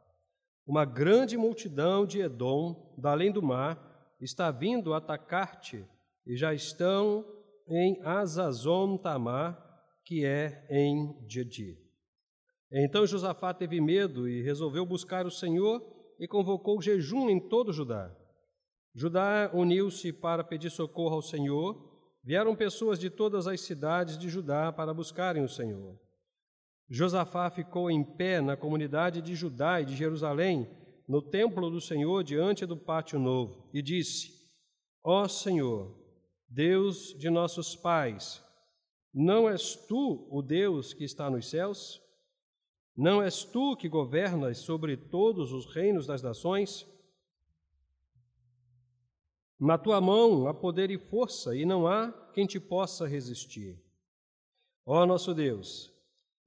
Uma 0.67 0.85
grande 0.85 1.37
multidão 1.37 2.07
de 2.07 2.21
Edom, 2.21 2.95
da 2.97 3.13
além 3.13 3.33
do 3.33 3.43
mar, 3.43 4.15
está 4.21 4.51
vindo 4.51 4.95
atacar-te 4.95 5.85
e 6.27 6.37
já 6.37 6.55
estão 6.55 7.25
em 7.67 8.01
Azazon 8.03 8.97
Tamar, 8.97 9.59
que 10.05 10.25
é 10.25 10.67
em 10.71 11.17
Didi. 11.27 11.79
Então 12.71 13.07
Josafá 13.07 13.53
teve 13.53 13.81
medo 13.81 14.29
e 14.29 14.43
resolveu 14.43 14.87
buscar 14.87 15.27
o 15.27 15.31
Senhor 15.31 15.83
e 16.19 16.29
convocou 16.29 16.81
jejum 16.81 17.29
em 17.29 17.41
todo 17.41 17.73
Judá. 17.73 18.15
Judá 18.95 19.51
uniu-se 19.55 20.13
para 20.13 20.45
pedir 20.45 20.71
socorro 20.71 21.17
ao 21.17 21.23
Senhor. 21.23 21.91
Vieram 22.23 22.55
pessoas 22.55 22.99
de 22.99 23.11
todas 23.11 23.47
as 23.47 23.61
cidades 23.61 24.19
de 24.19 24.29
Judá 24.29 24.73
para 24.73 24.95
buscarem 24.95 25.43
o 25.43 25.49
Senhor. 25.49 25.99
Josafá 26.89 27.51
ficou 27.51 27.91
em 27.91 28.05
pé 28.05 28.41
na 28.41 28.57
comunidade 28.57 29.23
de 29.23 29.35
Judá 29.35 29.81
e 29.81 29.87
de 29.87 29.97
Jerusalém, 29.97 30.69
no 31.09 31.23
templo 31.23 31.71
do 31.71 31.81
Senhor, 31.81 32.23
diante 32.23 32.67
do 32.67 32.77
pátio 32.77 33.19
novo, 33.19 33.69
e 33.73 33.81
disse: 33.81 34.31
Ó 35.03 35.27
Senhor, 35.27 35.99
Deus 36.47 37.15
de 37.19 37.31
nossos 37.31 37.75
pais, 37.75 38.45
não 39.13 39.49
és 39.49 39.75
tu 39.75 40.29
o 40.31 40.43
Deus 40.43 40.93
que 40.93 41.05
está 41.05 41.31
nos 41.31 41.49
céus? 41.49 42.01
Não 42.97 43.23
és 43.23 43.43
tu 43.43 43.75
que 43.75 43.89
governas 43.89 44.59
sobre 44.59 44.97
todos 44.97 45.51
os 45.53 45.67
reinos 45.67 46.07
das 46.07 46.23
nações? 46.23 46.87
Na 49.65 49.79
tua 49.79 50.01
mão 50.01 50.49
há 50.49 50.53
poder 50.53 50.91
e 50.91 50.99
força, 50.99 51.55
e 51.55 51.65
não 51.65 51.87
há 51.87 52.11
quem 52.35 52.49
te 52.49 52.59
possa 52.59 53.07
resistir. 53.07 53.81
Ó 54.85 55.07
nosso 55.07 55.33
Deus, 55.33 55.89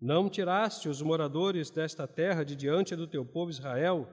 não 0.02 0.30
tiraste 0.30 0.90
os 0.90 1.02
moradores 1.02 1.72
desta 1.72 2.06
terra 2.06 2.44
de 2.44 2.58
diante 2.58 2.94
do 2.94 3.08
teu 3.08 3.26
povo 3.26 3.50
Israel, 3.50 4.06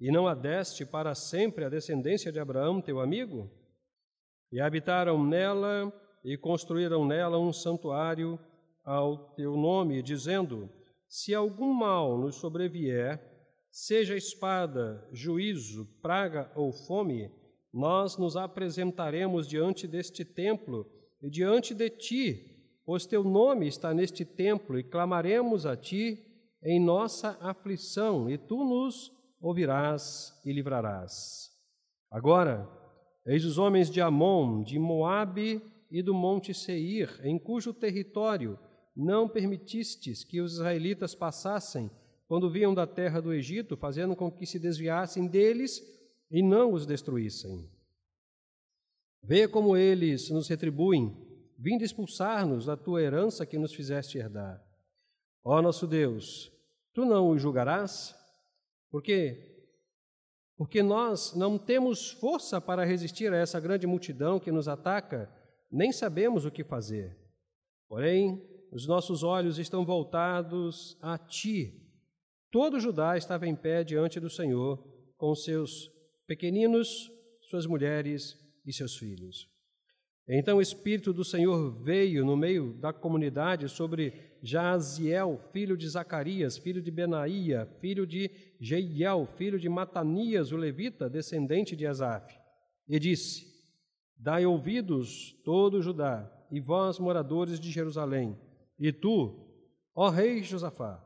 e 0.00 0.10
não 0.10 0.26
a 0.26 0.34
deste 0.34 0.84
para 0.84 1.14
sempre 1.14 1.64
a 1.64 1.68
descendência 1.68 2.32
de 2.32 2.40
Abraão, 2.40 2.82
teu 2.82 2.98
amigo? 2.98 3.48
E 4.50 4.60
habitaram 4.60 5.24
nela 5.24 5.92
e 6.24 6.36
construíram 6.36 7.06
nela 7.06 7.38
um 7.38 7.52
santuário 7.52 8.36
ao 8.84 9.32
teu 9.34 9.56
nome, 9.56 10.02
dizendo: 10.02 10.68
Se 11.08 11.32
algum 11.32 11.72
mal 11.72 12.18
nos 12.18 12.34
sobrevier, 12.34 13.20
seja 13.70 14.16
espada, 14.16 15.08
juízo, 15.12 15.86
praga 16.02 16.50
ou 16.56 16.72
fome, 16.72 17.30
nós 17.72 18.16
nos 18.16 18.36
apresentaremos 18.36 19.46
diante 19.46 19.86
deste 19.86 20.24
templo 20.24 20.86
e 21.22 21.30
diante 21.30 21.74
de 21.74 21.88
ti, 21.90 22.82
pois 22.84 23.06
teu 23.06 23.22
nome 23.22 23.68
está 23.68 23.94
neste 23.94 24.24
templo, 24.24 24.78
e 24.78 24.82
clamaremos 24.82 25.66
a 25.66 25.76
ti 25.76 26.26
em 26.62 26.80
nossa 26.80 27.38
aflição, 27.40 28.28
e 28.28 28.36
tu 28.36 28.64
nos 28.64 29.12
ouvirás 29.40 30.38
e 30.44 30.52
livrarás. 30.52 31.50
Agora, 32.10 32.68
eis 33.26 33.44
os 33.44 33.58
homens 33.58 33.90
de 33.90 34.00
Amon, 34.00 34.62
de 34.62 34.78
Moabe 34.78 35.62
e 35.90 36.02
do 36.02 36.12
monte 36.12 36.52
Seir, 36.52 37.20
em 37.22 37.38
cujo 37.38 37.72
território 37.72 38.58
não 38.96 39.28
permitistes 39.28 40.24
que 40.24 40.40
os 40.40 40.54
israelitas 40.54 41.14
passassem 41.14 41.90
quando 42.26 42.50
vinham 42.50 42.74
da 42.74 42.86
terra 42.86 43.20
do 43.20 43.32
Egito, 43.32 43.76
fazendo 43.76 44.14
com 44.14 44.30
que 44.30 44.46
se 44.46 44.58
desviassem 44.58 45.26
deles 45.26 45.80
e 46.30 46.42
não 46.42 46.72
os 46.72 46.86
destruíssem. 46.86 47.68
Vê 49.22 49.48
como 49.48 49.76
eles 49.76 50.30
nos 50.30 50.48
retribuem, 50.48 51.14
vindo 51.58 51.84
expulsar-nos 51.84 52.66
da 52.66 52.76
tua 52.76 53.02
herança 53.02 53.44
que 53.44 53.58
nos 53.58 53.74
fizeste 53.74 54.18
herdar. 54.18 54.64
Ó 55.44 55.60
nosso 55.60 55.86
Deus, 55.86 56.52
tu 56.94 57.04
não 57.04 57.30
os 57.30 57.42
julgarás? 57.42 58.14
Porque 58.90 59.46
porque 60.56 60.82
nós 60.82 61.34
não 61.34 61.56
temos 61.56 62.10
força 62.10 62.60
para 62.60 62.84
resistir 62.84 63.32
a 63.32 63.36
essa 63.38 63.58
grande 63.58 63.86
multidão 63.86 64.38
que 64.38 64.52
nos 64.52 64.68
ataca, 64.68 65.32
nem 65.72 65.90
sabemos 65.90 66.44
o 66.44 66.50
que 66.50 66.62
fazer. 66.62 67.16
Porém, 67.88 68.46
os 68.70 68.86
nossos 68.86 69.22
olhos 69.22 69.58
estão 69.58 69.86
voltados 69.86 70.98
a 71.00 71.16
ti. 71.16 71.82
Todo 72.50 72.78
Judá 72.78 73.16
estava 73.16 73.46
em 73.46 73.56
pé 73.56 73.82
diante 73.82 74.20
do 74.20 74.28
Senhor, 74.28 74.86
com 75.16 75.34
seus 75.34 75.90
pequeninos, 76.30 77.10
suas 77.40 77.66
mulheres 77.66 78.38
e 78.64 78.72
seus 78.72 78.96
filhos. 78.96 79.50
Então 80.28 80.58
o 80.58 80.62
Espírito 80.62 81.12
do 81.12 81.24
Senhor 81.24 81.82
veio 81.82 82.24
no 82.24 82.36
meio 82.36 82.72
da 82.74 82.92
comunidade 82.92 83.68
sobre 83.68 84.38
Jaziel, 84.40 85.40
filho 85.52 85.76
de 85.76 85.88
Zacarias, 85.88 86.56
filho 86.56 86.80
de 86.80 86.88
Benaía, 86.88 87.66
filho 87.80 88.06
de 88.06 88.30
Jeiel, 88.60 89.26
filho 89.26 89.58
de 89.58 89.68
Matanias, 89.68 90.52
o 90.52 90.56
levita, 90.56 91.10
descendente 91.10 91.74
de 91.74 91.84
Asaf, 91.84 92.32
e 92.86 92.96
disse: 93.00 93.44
Dai 94.16 94.46
ouvidos, 94.46 95.32
todo 95.44 95.82
Judá, 95.82 96.30
e 96.48 96.60
vós, 96.60 97.00
moradores 97.00 97.58
de 97.58 97.72
Jerusalém, 97.72 98.38
e 98.78 98.92
tu, 98.92 99.48
ó 99.92 100.08
rei 100.08 100.44
Josafá, 100.44 101.04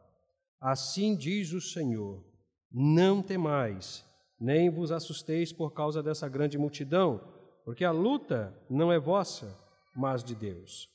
assim 0.60 1.16
diz 1.16 1.54
o 1.54 1.62
Senhor: 1.62 2.22
Não 2.70 3.22
temais, 3.22 4.04
nem 4.40 4.70
vos 4.70 4.90
assusteis 4.92 5.52
por 5.52 5.72
causa 5.72 6.02
dessa 6.02 6.28
grande 6.28 6.58
multidão, 6.58 7.20
porque 7.64 7.84
a 7.84 7.90
luta 7.90 8.54
não 8.68 8.92
é 8.92 8.98
vossa, 8.98 9.58
mas 9.94 10.22
de 10.22 10.34
Deus. 10.34 10.88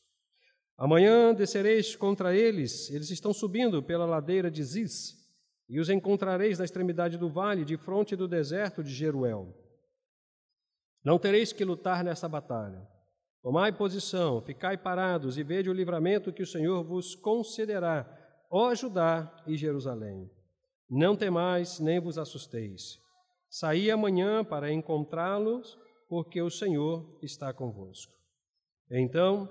Amanhã 0.77 1.33
descereis 1.33 1.95
contra 1.95 2.35
eles, 2.35 2.89
eles 2.89 3.09
estão 3.09 3.33
subindo 3.33 3.83
pela 3.83 4.05
ladeira 4.05 4.49
de 4.49 4.63
Ziz, 4.63 5.17
e 5.67 5.79
os 5.79 5.89
encontrareis 5.89 6.57
na 6.57 6.65
extremidade 6.65 7.17
do 7.17 7.29
vale, 7.29 7.65
de 7.65 7.77
fronte 7.77 8.15
do 8.15 8.27
deserto 8.27 8.83
de 8.83 8.91
Jeruel. 8.91 9.53
Não 11.03 11.19
tereis 11.19 11.53
que 11.53 11.65
lutar 11.65 12.03
nessa 12.03 12.27
batalha. 12.27 12.87
Tomai 13.41 13.71
posição, 13.71 14.41
ficai 14.41 14.77
parados 14.77 15.37
e 15.37 15.43
vede 15.43 15.69
o 15.69 15.73
livramento 15.73 16.33
que 16.33 16.43
o 16.43 16.47
Senhor 16.47 16.83
vos 16.83 17.15
concederá, 17.15 18.05
ó 18.49 18.73
Judá 18.75 19.33
e 19.47 19.55
Jerusalém. 19.55 20.29
Não 20.89 21.15
temais, 21.15 21.79
nem 21.79 21.99
vos 21.99 22.17
assusteis. 22.17 22.99
Saí 23.49 23.89
amanhã 23.89 24.43
para 24.43 24.71
encontrá-los 24.71 25.77
porque 26.07 26.41
o 26.41 26.49
Senhor 26.49 27.17
está 27.21 27.53
convosco. 27.53 28.13
Então 28.89 29.49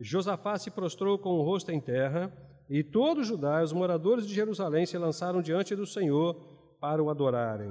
Josafá 0.00 0.56
se 0.58 0.70
prostrou 0.70 1.18
com 1.18 1.30
o 1.38 1.42
rosto 1.42 1.70
em 1.70 1.80
terra, 1.80 2.32
e 2.70 2.82
todos 2.82 3.24
os 3.24 3.28
Judá, 3.28 3.62
os 3.62 3.72
moradores 3.72 4.26
de 4.26 4.32
Jerusalém, 4.32 4.86
se 4.86 4.96
lançaram 4.96 5.42
diante 5.42 5.76
do 5.76 5.84
Senhor 5.84 6.34
para 6.80 7.02
o 7.02 7.10
adorarem. 7.10 7.70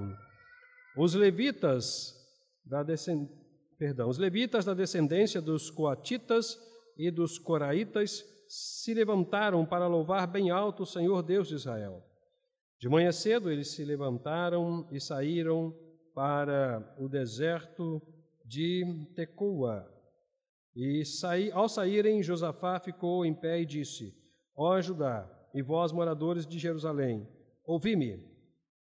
Os 0.95 1.15
levitas 1.15 2.13
da 2.63 2.83
descend... 2.83 3.27
Perdão, 3.77 4.09
os 4.09 4.17
levitas 4.17 4.65
da 4.65 4.74
descendência 4.74 5.41
dos 5.41 5.71
coatitas 5.71 6.59
e 6.98 7.09
dos 7.09 7.39
coraitas 7.39 8.25
se 8.48 8.93
levantaram 8.93 9.65
para 9.65 9.88
louvar 9.88 10.27
bem 10.27 10.50
alto 10.51 10.83
o 10.83 10.86
Senhor 10.86 11.24
Deus 11.24 11.48
de 11.48 11.55
Israel. 11.55 12.03
De 12.79 12.88
manhã 12.88 13.12
cedo 13.12 13.51
eles 13.51 13.71
se 13.71 13.83
levantaram 13.83 14.88
e 14.89 15.01
saíram 15.01 15.75
para 16.13 16.95
o 16.98 17.09
deserto 17.09 18.01
de 18.45 19.05
Tecoa. 19.13 19.86
E 20.74 21.03
saí, 21.03 21.51
ao 21.51 21.67
saírem, 21.67 22.24
Josafá 22.24 22.79
ficou 22.79 23.25
em 23.25 23.33
pé 23.33 23.59
e 23.59 23.65
disse: 23.65 24.15
Ó 24.55 24.79
Judá, 24.79 25.29
e 25.53 25.62
vós, 25.62 25.91
moradores 25.91 26.48
de 26.48 26.57
Jerusalém, 26.57 27.27
ouvi-me. 27.65 28.24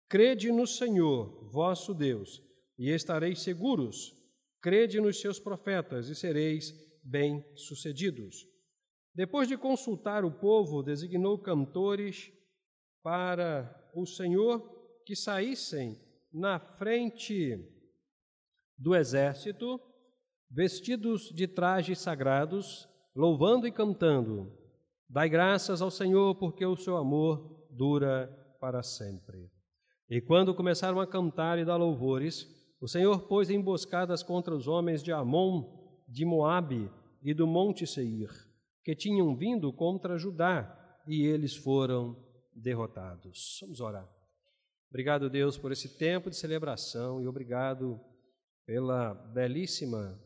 Crede 0.07 0.51
no 0.51 0.65
Senhor, 0.65 1.49
vosso 1.51 1.93
Deus, 1.93 2.41
e 2.77 2.89
estareis 2.89 3.41
seguros. 3.41 4.15
Crede 4.61 5.01
nos 5.01 5.19
seus 5.19 5.37
profetas 5.39 6.07
e 6.07 6.15
sereis 6.15 6.73
bem-sucedidos. 7.03 8.47
Depois 9.13 9.49
de 9.49 9.57
consultar 9.57 10.23
o 10.23 10.31
povo, 10.31 10.81
designou 10.81 11.37
cantores 11.37 12.31
para 13.03 13.80
o 13.93 14.05
Senhor 14.05 14.61
que 15.05 15.15
saíssem 15.15 15.99
na 16.31 16.59
frente 16.59 17.57
do 18.77 18.95
exército, 18.95 19.79
vestidos 20.49 21.29
de 21.33 21.47
trajes 21.47 21.99
sagrados, 21.99 22.87
louvando 23.15 23.67
e 23.67 23.71
cantando: 23.71 24.51
Dai 25.09 25.29
graças 25.29 25.81
ao 25.81 25.91
Senhor, 25.91 26.35
porque 26.35 26.65
o 26.65 26.75
seu 26.75 26.97
amor 26.97 27.67
dura 27.69 28.27
para 28.59 28.81
sempre. 28.81 29.51
E 30.09 30.19
quando 30.21 30.55
começaram 30.55 30.99
a 30.99 31.07
cantar 31.07 31.59
e 31.59 31.65
dar 31.65 31.77
louvores, 31.77 32.47
o 32.81 32.87
Senhor 32.87 33.27
pôs 33.27 33.49
emboscadas 33.49 34.23
contra 34.23 34.55
os 34.55 34.67
homens 34.67 35.03
de 35.03 35.11
Amon, 35.11 35.79
de 36.07 36.25
Moabe 36.25 36.89
e 37.21 37.33
do 37.33 37.45
monte 37.45 37.85
Seir, 37.85 38.29
que 38.83 38.95
tinham 38.95 39.35
vindo 39.35 39.71
contra 39.71 40.17
Judá, 40.17 40.77
e 41.07 41.25
eles 41.25 41.55
foram 41.55 42.15
derrotados. 42.61 43.59
Vamos 43.61 43.81
orar. 43.81 44.09
Obrigado, 44.89 45.29
Deus, 45.29 45.57
por 45.57 45.71
esse 45.71 45.97
tempo 45.97 46.29
de 46.29 46.35
celebração 46.35 47.21
e 47.21 47.27
obrigado 47.27 47.99
pela 48.65 49.13
belíssima 49.13 50.21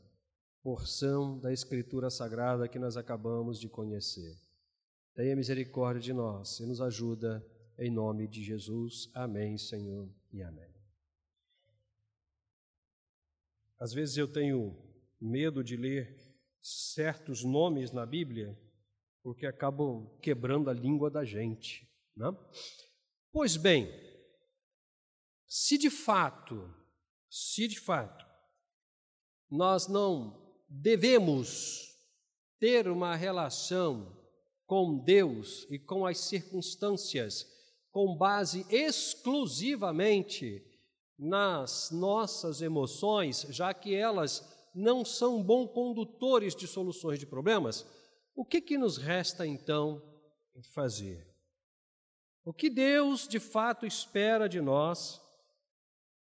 porção 0.64 1.40
da 1.40 1.54
Escritura 1.54 2.10
Sagrada 2.10 2.68
que 2.68 2.80
nós 2.80 2.98
acabamos 2.98 3.60
de 3.60 3.70
conhecer. 3.70 4.36
Tenha 5.14 5.36
misericórdia 5.36 6.02
de 6.02 6.14
nós 6.14 6.60
e 6.60 6.66
nos 6.66 6.82
ajuda 6.82 7.46
em 7.78 7.92
nome 7.92 8.28
de 8.28 8.44
Jesus. 8.44 9.10
Amém, 9.14 9.58
Senhor, 9.58 10.10
e 10.34 10.42
amém. 10.42 10.74
Às 13.80 13.94
vezes 13.94 14.18
eu 14.18 14.28
tenho 14.28 14.76
medo 15.22 15.64
de 15.64 15.78
ler 15.78 16.18
certos 16.62 17.44
nomes 17.44 17.92
na 17.92 18.06
Bíblia, 18.06 18.58
porque 19.22 19.46
acabam 19.46 20.10
quebrando 20.22 20.70
a 20.70 20.74
língua 20.74 21.12
da 21.12 21.24
gente. 21.24 21.85
Né? 22.16 22.28
Pois 23.32 23.58
bem, 23.58 23.90
se 25.48 25.78
de 25.78 25.90
fato, 25.90 26.74
se 27.30 27.68
de 27.68 27.80
fato 27.80 28.26
nós 29.50 29.88
não 29.88 30.42
devemos 30.68 31.96
ter 32.60 32.88
uma 32.88 33.16
relação 33.16 34.16
com 34.66 34.98
Deus 34.98 35.68
e 35.70 35.78
com 35.78 36.06
as 36.06 36.18
circunstâncias 36.20 37.46
com 37.92 38.18
base 38.18 38.66
exclusivamente 38.70 40.62
nas 41.18 41.92
nossas 41.92 42.62
emoções, 42.62 43.46
já 43.50 43.74
que 43.74 43.96
elas 43.96 44.44
não 44.74 45.06
são 45.06 45.42
bons 45.42 45.72
condutores 45.72 46.54
de 46.54 46.68
soluções 46.68 47.20
de 47.20 47.26
problemas, 47.26 47.86
o 48.36 48.44
que, 48.44 48.60
que 48.60 48.78
nos 48.78 48.98
resta 48.98 49.48
então 49.48 50.02
fazer? 50.74 51.35
O 52.46 52.54
que 52.54 52.70
Deus 52.70 53.28
de 53.28 53.42
fato 53.42 53.86
espera 53.86 54.48
de 54.48 54.62
nós 54.62 55.20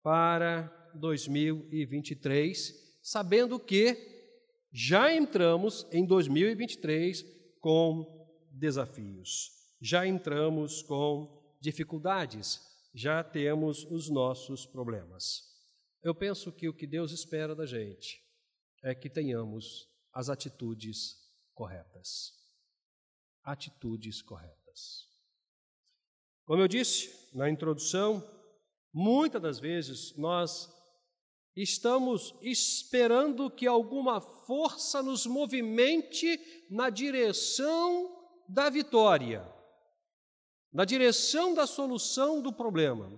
para 0.03 0.67
2023? 0.95 2.87
sabendo 3.07 3.61
que 3.61 3.97
já 4.73 5.15
entramos 5.15 5.87
em 5.93 6.05
2023 6.05 7.25
com 7.61 8.05
desafios, 8.51 9.53
já 9.81 10.05
entramos 10.05 10.83
com 10.83 11.57
dificuldades, 11.61 12.61
já 12.93 13.23
temos 13.23 13.85
os 13.85 14.11
nossos 14.11 14.67
problemas. 14.67 15.55
Eu 16.03 16.17
penso 16.17 16.51
que 16.51 16.69
o 16.69 16.75
que 16.75 16.85
Deus 16.85 17.13
espera 17.13 17.55
da 17.55 17.65
gente 17.65 18.21
é 18.83 18.93
que 18.93 19.09
tenhamos 19.09 19.89
as 20.13 20.29
atitudes 20.29 21.15
corretas. 21.55 22.33
Atitudes 23.45 24.21
corretas. 24.21 25.06
Como 26.47 26.63
eu 26.63 26.69
disse 26.69 27.29
na 27.35 27.51
introdução, 27.51 28.27
muitas 28.95 29.43
das 29.43 29.61
vezes 29.61 30.17
nós 30.17 30.75
Estamos 31.57 32.35
esperando 32.43 33.51
que 33.51 33.67
alguma 33.67 34.21
força 34.21 35.03
nos 35.03 35.25
movimente 35.25 36.39
na 36.71 36.91
direção 36.91 38.15
da 38.47 38.69
vitória, 38.69 39.43
na 40.71 40.85
direção 40.85 41.55
da 41.55 41.67
solução 41.67 42.43
do 42.43 42.53
problema. 42.53 43.11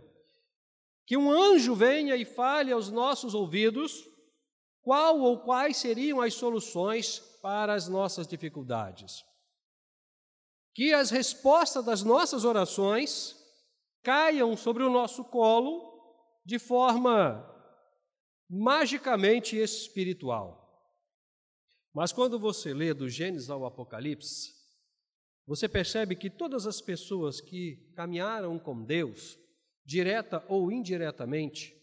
Que 1.04 1.16
um 1.16 1.32
anjo 1.32 1.74
venha 1.74 2.14
e 2.14 2.24
fale 2.24 2.70
aos 2.70 2.90
nossos 2.90 3.34
ouvidos 3.34 4.04
qual 4.82 5.18
ou 5.18 5.40
quais 5.40 5.78
seriam 5.78 6.20
as 6.20 6.34
soluções 6.34 7.18
para 7.42 7.74
as 7.74 7.88
nossas 7.88 8.28
dificuldades. 8.28 9.24
Que 10.78 10.94
as 10.94 11.10
respostas 11.10 11.84
das 11.84 12.04
nossas 12.04 12.44
orações 12.44 13.34
caiam 14.00 14.56
sobre 14.56 14.84
o 14.84 14.88
nosso 14.88 15.24
colo 15.24 15.82
de 16.44 16.56
forma 16.56 17.44
magicamente 18.48 19.56
espiritual. 19.56 20.88
Mas 21.92 22.12
quando 22.12 22.38
você 22.38 22.72
lê 22.72 22.94
do 22.94 23.08
Gênesis 23.08 23.50
ao 23.50 23.66
Apocalipse, 23.66 24.54
você 25.44 25.68
percebe 25.68 26.14
que 26.14 26.30
todas 26.30 26.64
as 26.64 26.80
pessoas 26.80 27.40
que 27.40 27.90
caminharam 27.96 28.56
com 28.56 28.80
Deus, 28.80 29.36
direta 29.84 30.44
ou 30.48 30.70
indiretamente, 30.70 31.74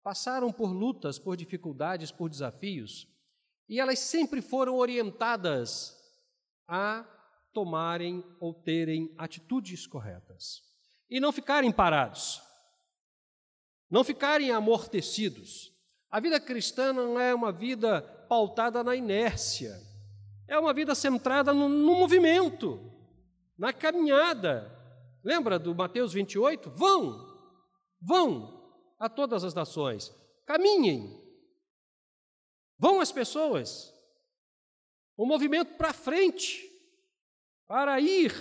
passaram 0.00 0.52
por 0.52 0.70
lutas, 0.70 1.18
por 1.18 1.36
dificuldades, 1.36 2.12
por 2.12 2.30
desafios, 2.30 3.08
e 3.68 3.80
elas 3.80 3.98
sempre 3.98 4.40
foram 4.40 4.76
orientadas 4.76 5.98
a 6.68 7.17
tomarem 7.58 8.22
ou 8.38 8.54
terem 8.54 9.12
atitudes 9.18 9.84
corretas. 9.84 10.62
E 11.10 11.18
não 11.18 11.32
ficarem 11.32 11.72
parados, 11.72 12.40
não 13.90 14.04
ficarem 14.04 14.52
amortecidos. 14.52 15.72
A 16.08 16.20
vida 16.20 16.38
cristã 16.38 16.92
não 16.92 17.18
é 17.18 17.34
uma 17.34 17.50
vida 17.50 18.00
pautada 18.28 18.84
na 18.84 18.94
inércia, 18.94 19.76
é 20.46 20.56
uma 20.56 20.72
vida 20.72 20.94
centrada 20.94 21.52
no, 21.52 21.68
no 21.68 21.96
movimento, 21.96 22.78
na 23.58 23.72
caminhada. 23.72 24.72
Lembra 25.24 25.58
do 25.58 25.74
Mateus 25.74 26.12
28? 26.12 26.70
Vão, 26.70 27.26
vão 28.00 28.72
a 29.00 29.08
todas 29.08 29.42
as 29.42 29.52
nações, 29.52 30.14
caminhem, 30.46 31.20
vão 32.78 33.00
as 33.00 33.10
pessoas, 33.10 33.92
o 35.16 35.26
movimento 35.26 35.76
para 35.76 35.92
frente, 35.92 36.67
para 37.68 38.00
ir, 38.00 38.32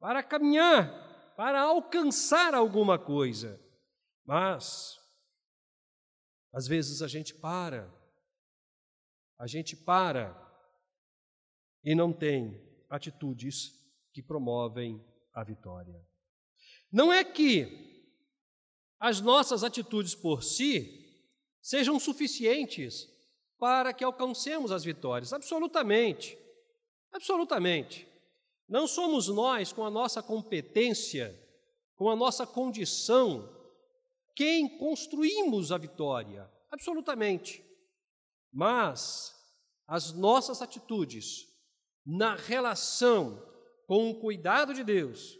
para 0.00 0.22
caminhar, 0.22 1.34
para 1.36 1.62
alcançar 1.62 2.52
alguma 2.52 2.98
coisa. 2.98 3.58
Mas, 4.24 4.98
às 6.52 6.66
vezes 6.66 7.00
a 7.00 7.06
gente 7.06 7.32
para, 7.32 7.88
a 9.38 9.46
gente 9.46 9.76
para 9.76 10.34
e 11.84 11.94
não 11.94 12.12
tem 12.12 12.60
atitudes 12.90 13.72
que 14.12 14.22
promovem 14.22 15.00
a 15.32 15.44
vitória. 15.44 16.04
Não 16.90 17.12
é 17.12 17.22
que 17.22 17.84
as 18.98 19.20
nossas 19.20 19.62
atitudes 19.62 20.14
por 20.14 20.42
si 20.42 21.04
sejam 21.62 22.00
suficientes 22.00 23.06
para 23.58 23.92
que 23.92 24.02
alcancemos 24.02 24.72
as 24.72 24.84
vitórias, 24.84 25.32
absolutamente. 25.32 26.36
Absolutamente. 27.12 28.08
Não 28.68 28.86
somos 28.86 29.28
nós, 29.28 29.72
com 29.72 29.84
a 29.84 29.90
nossa 29.90 30.22
competência, 30.22 31.34
com 31.94 32.10
a 32.10 32.16
nossa 32.16 32.46
condição, 32.46 33.48
quem 34.34 34.78
construímos 34.78 35.72
a 35.72 35.78
vitória, 35.78 36.50
absolutamente. 36.70 37.64
Mas 38.52 39.34
as 39.86 40.12
nossas 40.12 40.60
atitudes 40.60 41.46
na 42.04 42.34
relação 42.34 43.42
com 43.86 44.10
o 44.10 44.20
cuidado 44.20 44.74
de 44.74 44.82
Deus 44.82 45.38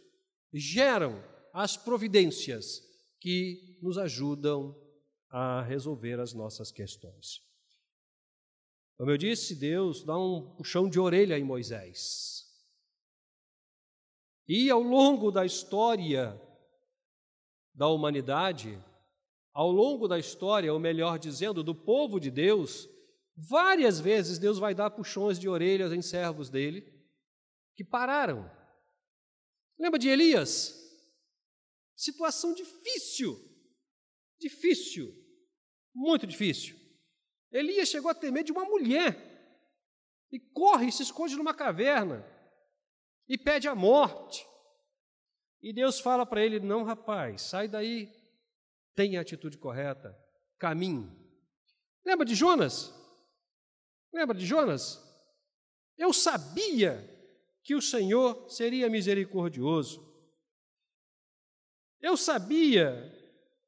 geram 0.53 1.23
as 1.53 1.77
providências 1.77 2.83
que 3.21 3.79
nos 3.83 3.99
ajudam 3.99 4.75
a 5.29 5.63
resolver 5.63 6.21
as 6.21 6.33
nossas 6.33 6.71
questões. 6.71 7.41
Como 8.97 9.11
eu 9.11 9.19
disse, 9.19 9.55
Deus 9.55 10.05
dá 10.05 10.17
um 10.17 10.55
puxão 10.57 10.89
de 10.89 10.99
orelha 10.99 11.39
em 11.39 11.45
Moisés. 11.45 12.46
E 14.49 14.71
ao 14.71 14.83
longo 14.83 15.31
da 15.31 15.45
história 15.45 16.41
da 17.75 17.89
humanidade, 17.89 18.83
ao 19.53 19.71
longo 19.71 20.09
da 20.09 20.19
história, 20.19 20.73
ou 20.73 20.79
melhor 20.79 21.19
dizendo, 21.19 21.63
do 21.63 21.75
povo 21.75 22.19
de 22.19 22.31
Deus, 22.31 22.89
várias 23.37 24.01
vezes 24.01 24.39
Deus 24.39 24.59
vai 24.59 24.75
dar 24.75 24.91
puxões 24.91 25.39
de 25.39 25.49
orelhas 25.49 25.93
em 25.93 26.01
servos 26.01 26.49
dele 26.49 26.95
que 27.75 27.85
pararam. 27.85 28.51
Lembra 29.79 29.99
de 29.99 30.09
Elias? 30.09 30.75
Situação 31.95 32.55
difícil, 32.55 33.39
difícil, 34.39 35.15
muito 35.95 36.27
difícil. 36.27 36.77
Elias 37.51 37.89
chegou 37.89 38.11
a 38.11 38.15
ter 38.15 38.31
medo 38.31 38.47
de 38.47 38.53
uma 38.53 38.65
mulher 38.65 39.17
e 40.31 40.39
corre 40.39 40.89
e 40.89 40.93
se 40.93 41.03
esconde 41.03 41.37
numa 41.37 41.55
caverna 41.55 42.25
e 43.29 43.37
pede 43.37 43.69
a 43.69 43.75
morte. 43.75 44.47
E 45.63 45.73
Deus 45.73 46.01
fala 46.01 46.25
para 46.25 46.45
ele: 46.45 46.61
Não, 46.61 46.85
rapaz, 46.85 47.43
sai 47.43 47.69
daí, 47.69 48.13
tenha 48.95 49.21
a 49.21 49.23
atitude 49.23 49.59
correta, 49.59 50.17
caminhe. 50.59 51.11
Lembra 52.05 52.25
de 52.25 52.35
Jonas? 52.35 52.95
Lembra 54.13 54.37
de 54.37 54.47
Jonas? 54.47 55.03
Eu 55.99 56.13
sabia 56.13 57.13
que 57.63 57.75
o 57.75 57.83
Senhor 57.83 58.49
seria 58.49 58.89
misericordioso. 58.89 60.07
Eu 62.01 62.17
sabia 62.17 63.13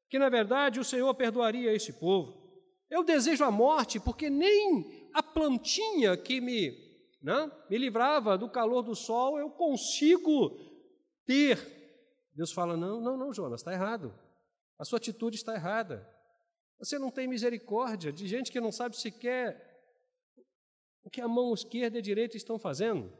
que, 0.09 0.18
na 0.18 0.29
verdade, 0.29 0.79
o 0.79 0.85
Senhor 0.85 1.12
perdoaria 1.14 1.73
esse 1.73 1.94
povo. 1.94 2.38
Eu 2.88 3.03
desejo 3.03 3.44
a 3.44 3.51
morte 3.51 3.99
porque 3.99 4.31
nem 4.31 5.11
a 5.12 5.23
plantinha 5.23 6.16
que 6.16 6.40
me, 6.40 6.88
né, 7.20 7.50
me 7.68 7.78
livrava 7.78 8.38
do 8.38 8.48
calor 8.48 8.83
do 8.83 8.94
sol 8.94 9.38
eu 9.38 9.50
consigo 9.50 10.57
ter. 11.26 11.59
Deus 12.35 12.52
fala: 12.52 12.76
não, 12.76 13.00
não, 13.00 13.16
não, 13.16 13.33
Jonas, 13.33 13.61
está 13.61 13.72
errado. 13.72 14.16
A 14.78 14.85
sua 14.85 14.98
atitude 14.98 15.37
está 15.37 15.54
errada. 15.54 16.09
Você 16.78 16.98
não 16.98 17.11
tem 17.11 17.26
misericórdia 17.26 18.12
de 18.12 18.28
gente 18.28 18.52
que 18.52 18.61
não 18.61 18.70
sabe 18.70 18.96
sequer 18.96 19.66
o 21.02 21.11
que 21.11 21.20
a 21.20 21.26
mão 21.26 21.52
esquerda 21.52 21.96
e 21.96 22.00
a 22.00 22.02
direita 22.02 22.37
estão 22.37 22.59
fazendo. 22.59 23.12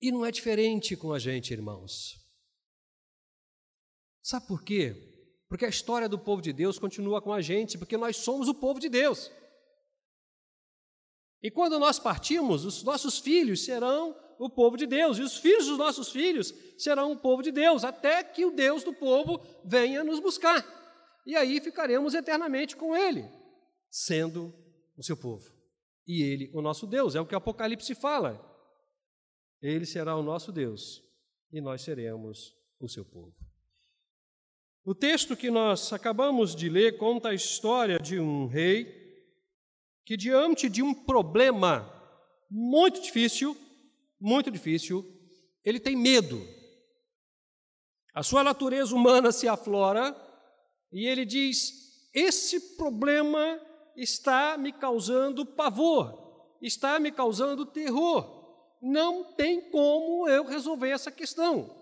E 0.00 0.10
não 0.10 0.26
é 0.26 0.32
diferente 0.32 0.96
com 0.96 1.12
a 1.12 1.18
gente, 1.18 1.52
irmãos. 1.52 2.18
Sabe 4.20 4.48
por 4.48 4.64
quê? 4.64 4.94
Porque 5.48 5.64
a 5.64 5.68
história 5.68 6.08
do 6.08 6.18
povo 6.18 6.42
de 6.42 6.52
Deus 6.52 6.78
continua 6.78 7.22
com 7.22 7.32
a 7.32 7.40
gente, 7.40 7.78
porque 7.78 7.96
nós 7.96 8.16
somos 8.16 8.48
o 8.48 8.54
povo 8.54 8.80
de 8.80 8.88
Deus. 8.88 9.30
E 11.42 11.50
quando 11.50 11.78
nós 11.78 11.98
partimos, 11.98 12.64
os 12.64 12.82
nossos 12.82 13.18
filhos 13.18 13.64
serão 13.64 14.16
o 14.38 14.48
povo 14.48 14.76
de 14.76 14.86
Deus, 14.86 15.18
e 15.18 15.22
os 15.22 15.36
filhos 15.36 15.66
dos 15.66 15.78
nossos 15.78 16.10
filhos 16.10 16.54
serão 16.78 17.12
o 17.12 17.16
povo 17.16 17.42
de 17.42 17.50
Deus, 17.50 17.84
até 17.84 18.22
que 18.24 18.44
o 18.44 18.50
Deus 18.50 18.82
do 18.82 18.92
povo 18.92 19.40
venha 19.64 20.02
nos 20.04 20.20
buscar. 20.20 20.64
E 21.26 21.36
aí 21.36 21.60
ficaremos 21.60 22.14
eternamente 22.14 22.76
com 22.76 22.96
Ele, 22.96 23.24
sendo 23.90 24.52
o 24.96 25.02
seu 25.02 25.16
povo. 25.16 25.52
E 26.06 26.22
Ele, 26.22 26.50
o 26.54 26.60
nosso 26.60 26.86
Deus, 26.86 27.14
é 27.14 27.20
o 27.20 27.26
que 27.26 27.34
o 27.34 27.38
Apocalipse 27.38 27.94
fala. 27.94 28.40
Ele 29.60 29.86
será 29.86 30.16
o 30.16 30.22
nosso 30.22 30.50
Deus, 30.50 31.02
e 31.52 31.60
nós 31.60 31.82
seremos 31.82 32.56
o 32.80 32.88
seu 32.88 33.04
povo. 33.04 33.34
O 34.84 34.94
texto 34.94 35.36
que 35.36 35.50
nós 35.50 35.92
acabamos 35.92 36.56
de 36.56 36.68
ler 36.68 36.98
conta 36.98 37.28
a 37.28 37.34
história 37.34 38.00
de 38.00 38.18
um 38.18 38.46
rei 38.46 39.01
que, 40.04 40.16
diante 40.16 40.68
de 40.68 40.82
um 40.82 40.92
problema 40.92 41.88
muito 42.50 43.00
difícil, 43.00 43.56
muito 44.20 44.50
difícil, 44.50 45.04
ele 45.64 45.80
tem 45.80 45.96
medo. 45.96 46.40
A 48.14 48.22
sua 48.22 48.44
natureza 48.44 48.94
humana 48.94 49.32
se 49.32 49.48
aflora 49.48 50.14
e 50.92 51.06
ele 51.06 51.24
diz: 51.24 52.10
Esse 52.12 52.76
problema 52.76 53.60
está 53.96 54.58
me 54.58 54.72
causando 54.72 55.46
pavor, 55.46 56.56
está 56.60 56.98
me 56.98 57.10
causando 57.10 57.64
terror. 57.64 58.40
Não 58.82 59.32
tem 59.34 59.70
como 59.70 60.28
eu 60.28 60.44
resolver 60.44 60.90
essa 60.90 61.10
questão. 61.10 61.80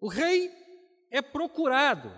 O 0.00 0.08
rei 0.08 0.52
é 1.10 1.22
procurado 1.22 2.12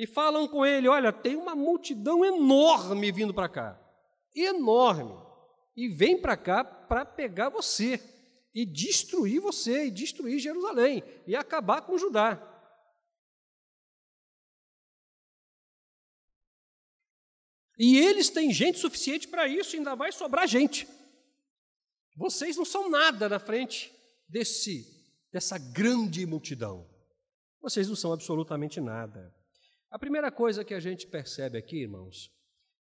e 0.00 0.06
falam 0.06 0.48
com 0.48 0.64
ele: 0.64 0.88
Olha, 0.88 1.12
tem 1.12 1.36
uma 1.36 1.54
multidão 1.54 2.24
enorme 2.24 3.12
vindo 3.12 3.34
para 3.34 3.50
cá, 3.50 3.78
enorme, 4.34 5.14
e 5.76 5.88
vem 5.88 6.18
para 6.18 6.38
cá 6.38 6.64
para 6.64 7.04
pegar 7.04 7.50
você 7.50 8.00
e 8.54 8.64
destruir 8.64 9.40
você, 9.40 9.84
e 9.84 9.90
destruir 9.90 10.38
Jerusalém, 10.38 11.04
e 11.26 11.36
acabar 11.36 11.82
com 11.82 11.98
Judá. 11.98 12.46
E 17.78 17.98
eles 17.98 18.30
têm 18.30 18.50
gente 18.52 18.78
suficiente 18.78 19.28
para 19.28 19.46
isso, 19.46 19.76
ainda 19.76 19.94
vai 19.94 20.12
sobrar 20.12 20.48
gente. 20.48 20.88
Vocês 22.16 22.56
não 22.56 22.64
são 22.64 22.88
nada 22.88 23.28
na 23.28 23.38
frente 23.38 23.92
desse 24.26 24.98
dessa 25.30 25.58
grande 25.58 26.24
multidão. 26.24 26.88
Vocês 27.60 27.86
não 27.86 27.94
são 27.94 28.14
absolutamente 28.14 28.80
nada. 28.80 29.38
A 29.90 29.98
primeira 29.98 30.30
coisa 30.30 30.64
que 30.64 30.74
a 30.74 30.80
gente 30.80 31.06
percebe 31.06 31.58
aqui, 31.58 31.82
irmãos, 31.82 32.30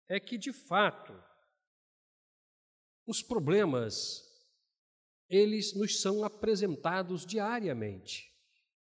é 0.07 0.19
que 0.19 0.37
de 0.37 0.53
fato 0.53 1.13
os 3.05 3.21
problemas 3.21 4.23
eles 5.29 5.73
nos 5.73 6.01
são 6.01 6.23
apresentados 6.23 7.25
diariamente. 7.25 8.31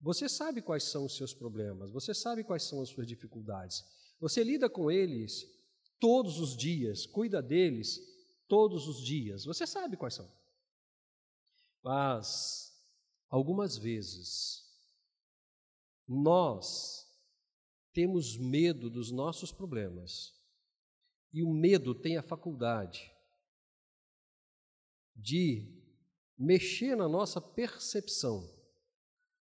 Você 0.00 0.28
sabe 0.28 0.62
quais 0.62 0.84
são 0.84 1.04
os 1.04 1.16
seus 1.16 1.34
problemas, 1.34 1.90
você 1.90 2.14
sabe 2.14 2.42
quais 2.42 2.62
são 2.62 2.80
as 2.80 2.88
suas 2.88 3.06
dificuldades. 3.06 3.84
Você 4.20 4.42
lida 4.42 4.68
com 4.68 4.90
eles 4.90 5.44
todos 6.00 6.40
os 6.40 6.56
dias, 6.56 7.06
cuida 7.06 7.42
deles 7.42 8.00
todos 8.48 8.88
os 8.88 9.04
dias. 9.04 9.44
Você 9.44 9.66
sabe 9.66 9.96
quais 9.96 10.14
são. 10.14 10.30
Mas 11.82 12.68
Algumas 13.30 13.76
vezes, 13.76 14.64
nós 16.06 17.06
temos 17.98 18.36
medo 18.36 18.88
dos 18.88 19.10
nossos 19.10 19.50
problemas. 19.50 20.32
E 21.32 21.42
o 21.42 21.52
medo 21.52 21.96
tem 21.96 22.16
a 22.16 22.22
faculdade 22.22 23.12
de 25.16 25.66
mexer 26.38 26.94
na 26.94 27.08
nossa 27.08 27.40
percepção 27.40 28.48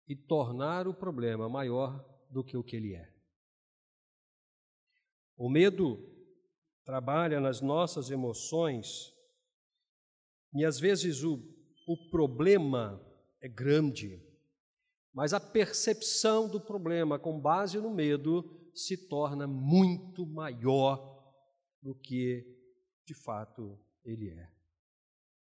e 0.08 0.16
tornar 0.16 0.88
o 0.88 0.94
problema 0.94 1.48
maior 1.48 2.04
do 2.32 2.44
que 2.44 2.58
o 2.58 2.64
que 2.64 2.76
ele 2.76 2.96
é. 2.96 3.14
O 5.38 5.48
medo 5.48 6.00
trabalha 6.84 7.40
nas 7.40 7.62
nossas 7.62 8.10
emoções 8.10 9.14
e 10.52 10.66
às 10.66 10.80
vezes 10.80 11.22
o, 11.22 11.36
o 11.88 12.10
problema 12.10 13.00
é 13.40 13.48
grande, 13.48 14.20
mas 15.14 15.34
a 15.34 15.40
percepção 15.40 16.48
do 16.48 16.60
problema 16.60 17.20
com 17.20 17.40
base 17.40 17.78
no 17.80 17.90
medo 17.90 18.44
se 18.74 19.08
torna 19.10 19.46
muito 19.46 20.26
maior 20.26 21.22
do 21.82 21.94
que 21.96 22.46
de 23.06 23.14
fato 23.14 23.78
ele 24.06 24.30
é. 24.30 24.48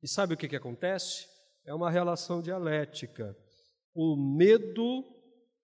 E 0.02 0.08
sabe 0.08 0.34
o 0.34 0.36
que, 0.36 0.48
que 0.48 0.56
acontece? 0.56 1.26
É 1.66 1.74
uma 1.74 1.90
relação 1.90 2.40
dialética. 2.40 3.36
O 3.94 4.16
medo 4.16 5.04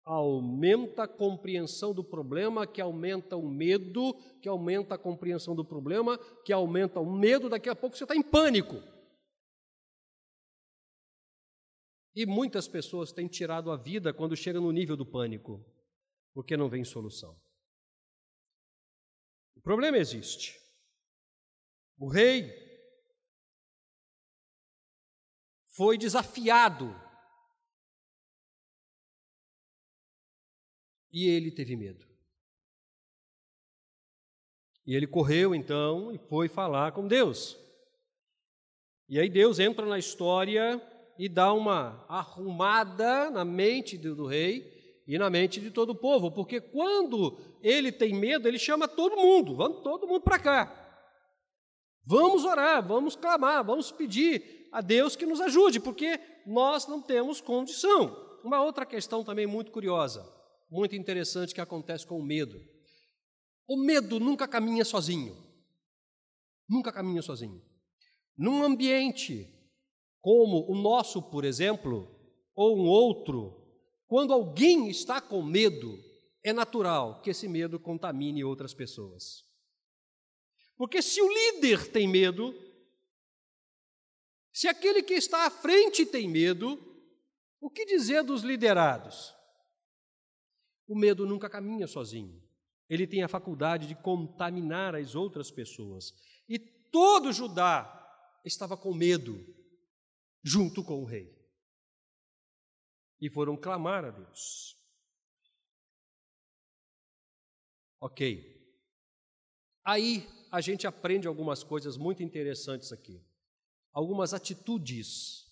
aumenta 0.04 1.04
a 1.04 1.08
compreensão 1.08 1.92
do 1.94 2.04
problema, 2.04 2.66
que 2.66 2.80
aumenta 2.80 3.36
o 3.36 3.48
medo, 3.48 4.14
que 4.40 4.48
aumenta 4.48 4.94
a 4.94 4.98
compreensão 4.98 5.54
do 5.54 5.64
problema, 5.64 6.18
que 6.44 6.52
aumenta 6.52 7.00
o 7.00 7.10
medo, 7.10 7.48
daqui 7.48 7.68
a 7.68 7.74
pouco 7.74 7.96
você 7.96 8.04
está 8.04 8.14
em 8.14 8.22
pânico. 8.22 8.76
E 12.16 12.24
muitas 12.24 12.66
pessoas 12.66 13.12
têm 13.12 13.28
tirado 13.28 13.70
a 13.70 13.76
vida 13.76 14.10
quando 14.10 14.34
chegam 14.34 14.62
no 14.62 14.72
nível 14.72 14.96
do 14.96 15.04
pânico, 15.04 15.62
porque 16.32 16.56
não 16.56 16.66
vem 16.66 16.82
solução. 16.82 17.38
O 19.54 19.60
problema 19.60 19.98
existe. 19.98 20.58
O 21.98 22.08
rei 22.08 22.50
foi 25.74 25.98
desafiado. 25.98 26.86
E 31.12 31.28
ele 31.28 31.50
teve 31.50 31.76
medo. 31.76 32.06
E 34.86 34.94
ele 34.94 35.06
correu 35.06 35.54
então 35.54 36.10
e 36.10 36.16
foi 36.16 36.48
falar 36.48 36.92
com 36.92 37.06
Deus. 37.06 37.58
E 39.06 39.20
aí 39.20 39.28
Deus 39.28 39.58
entra 39.58 39.84
na 39.84 39.98
história 39.98 40.80
e 41.18 41.28
dá 41.28 41.52
uma 41.52 42.04
arrumada 42.08 43.30
na 43.30 43.44
mente 43.44 43.96
do 43.96 44.26
rei 44.26 44.76
e 45.06 45.18
na 45.18 45.30
mente 45.30 45.60
de 45.60 45.70
todo 45.70 45.90
o 45.90 45.94
povo, 45.94 46.32
porque 46.32 46.60
quando 46.60 47.38
ele 47.62 47.92
tem 47.92 48.12
medo, 48.12 48.48
ele 48.48 48.58
chama 48.58 48.88
todo 48.88 49.16
mundo, 49.16 49.54
vamos 49.54 49.82
todo 49.82 50.06
mundo 50.06 50.22
para 50.22 50.38
cá. 50.38 50.82
Vamos 52.04 52.44
orar, 52.44 52.86
vamos 52.86 53.16
clamar, 53.16 53.64
vamos 53.64 53.90
pedir 53.90 54.68
a 54.72 54.80
Deus 54.80 55.16
que 55.16 55.26
nos 55.26 55.40
ajude, 55.40 55.80
porque 55.80 56.20
nós 56.46 56.86
não 56.86 57.00
temos 57.00 57.40
condição. 57.40 58.16
Uma 58.44 58.62
outra 58.62 58.86
questão 58.86 59.24
também 59.24 59.46
muito 59.46 59.72
curiosa, 59.72 60.24
muito 60.70 60.94
interessante 60.94 61.54
que 61.54 61.60
acontece 61.60 62.06
com 62.06 62.18
o 62.18 62.24
medo. 62.24 62.60
O 63.66 63.76
medo 63.76 64.20
nunca 64.20 64.46
caminha 64.46 64.84
sozinho. 64.84 65.36
Nunca 66.68 66.92
caminha 66.92 67.22
sozinho. 67.22 67.60
Num 68.36 68.62
ambiente 68.62 69.55
como 70.20 70.70
o 70.70 70.74
nosso, 70.74 71.22
por 71.22 71.44
exemplo, 71.44 72.08
ou 72.54 72.76
um 72.78 72.88
outro, 72.88 73.62
quando 74.06 74.32
alguém 74.32 74.88
está 74.88 75.20
com 75.20 75.42
medo, 75.42 75.98
é 76.42 76.52
natural 76.52 77.20
que 77.22 77.30
esse 77.30 77.48
medo 77.48 77.78
contamine 77.78 78.44
outras 78.44 78.72
pessoas. 78.72 79.44
Porque 80.76 81.02
se 81.02 81.20
o 81.20 81.28
líder 81.28 81.90
tem 81.90 82.06
medo, 82.06 82.54
se 84.52 84.68
aquele 84.68 85.02
que 85.02 85.14
está 85.14 85.46
à 85.46 85.50
frente 85.50 86.06
tem 86.06 86.28
medo, 86.28 86.78
o 87.60 87.68
que 87.68 87.84
dizer 87.84 88.22
dos 88.22 88.42
liderados? 88.42 89.34
O 90.86 90.96
medo 90.96 91.26
nunca 91.26 91.50
caminha 91.50 91.86
sozinho. 91.86 92.42
Ele 92.88 93.06
tem 93.06 93.22
a 93.22 93.28
faculdade 93.28 93.88
de 93.88 93.94
contaminar 93.96 94.94
as 94.94 95.14
outras 95.14 95.50
pessoas. 95.50 96.14
E 96.48 96.58
todo 96.58 97.32
Judá 97.32 97.92
estava 98.44 98.76
com 98.76 98.94
medo, 98.94 99.44
junto 100.46 100.82
com 100.82 101.02
o 101.02 101.04
rei. 101.04 101.36
E 103.20 103.28
foram 103.28 103.56
clamar 103.56 104.04
a 104.04 104.10
Deus. 104.10 104.74
Ok. 108.00 108.54
Aí 109.84 110.26
a 110.50 110.60
gente 110.60 110.86
aprende 110.86 111.26
algumas 111.26 111.62
coisas 111.62 111.96
muito 111.96 112.22
interessantes 112.22 112.92
aqui 112.92 113.22
algumas 113.96 114.34
atitudes, 114.34 115.50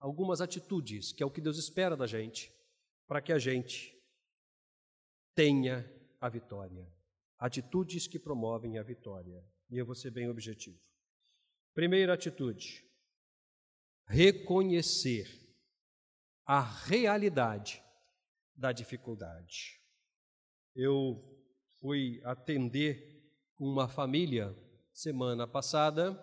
algumas 0.00 0.40
atitudes, 0.40 1.12
que 1.12 1.22
é 1.22 1.26
o 1.26 1.30
que 1.30 1.40
Deus 1.40 1.56
espera 1.58 1.96
da 1.96 2.08
gente, 2.08 2.52
para 3.06 3.22
que 3.22 3.32
a 3.32 3.38
gente 3.38 3.96
tenha 5.32 5.88
a 6.20 6.28
vitória. 6.28 6.92
Atitudes 7.38 8.08
que 8.08 8.18
promovem 8.18 8.78
a 8.78 8.82
vitória. 8.82 9.48
E 9.70 9.78
eu 9.78 9.86
vou 9.86 9.94
ser 9.94 10.10
bem 10.10 10.28
objetivo. 10.28 10.76
Primeira 11.72 12.14
atitude: 12.14 12.84
reconhecer 14.06 15.28
a 16.44 16.60
realidade 16.60 17.82
da 18.54 18.72
dificuldade. 18.72 19.80
Eu 20.74 21.22
fui 21.80 22.20
atender 22.24 23.22
uma 23.58 23.88
família 23.88 24.56
semana 24.92 25.46
passada 25.46 26.18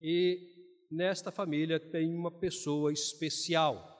e 0.00 0.86
nesta 0.90 1.30
família 1.30 1.78
tem 1.78 2.14
uma 2.14 2.30
pessoa 2.30 2.92
especial. 2.92 3.94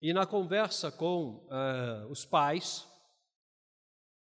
E 0.00 0.12
na 0.12 0.26
conversa 0.26 0.90
com 0.90 1.46
uh, 1.46 2.10
os 2.10 2.24
pais, 2.24 2.86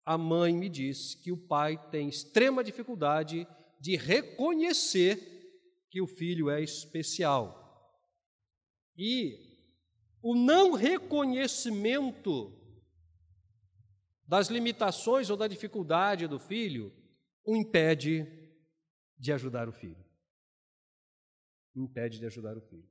a 0.06 0.18
mãe 0.18 0.54
me 0.54 0.70
disse 0.70 1.18
que 1.22 1.32
o 1.32 1.38
pai 1.38 1.78
tem 1.92 2.10
extrema 2.10 2.64
dificuldade 2.64 3.48
de 3.80 3.96
reconhecer 3.96 5.37
que 5.98 6.02
o 6.02 6.06
filho 6.06 6.48
é 6.48 6.62
especial. 6.62 7.92
E 8.96 9.36
o 10.22 10.36
não 10.36 10.74
reconhecimento 10.74 12.54
das 14.28 14.50
limitações 14.50 15.32
ou 15.32 15.38
da 15.38 15.48
dificuldade 15.48 16.28
do 16.28 16.38
filho 16.38 16.94
o 17.44 17.56
impede 17.56 18.28
de 19.18 19.34
ajudar 19.34 19.68
o 19.68 19.72
filho. 19.72 20.06
Impede 21.76 22.20
de 22.20 22.28
ajudar 22.28 22.56
o 22.56 22.62
filho. 22.62 22.88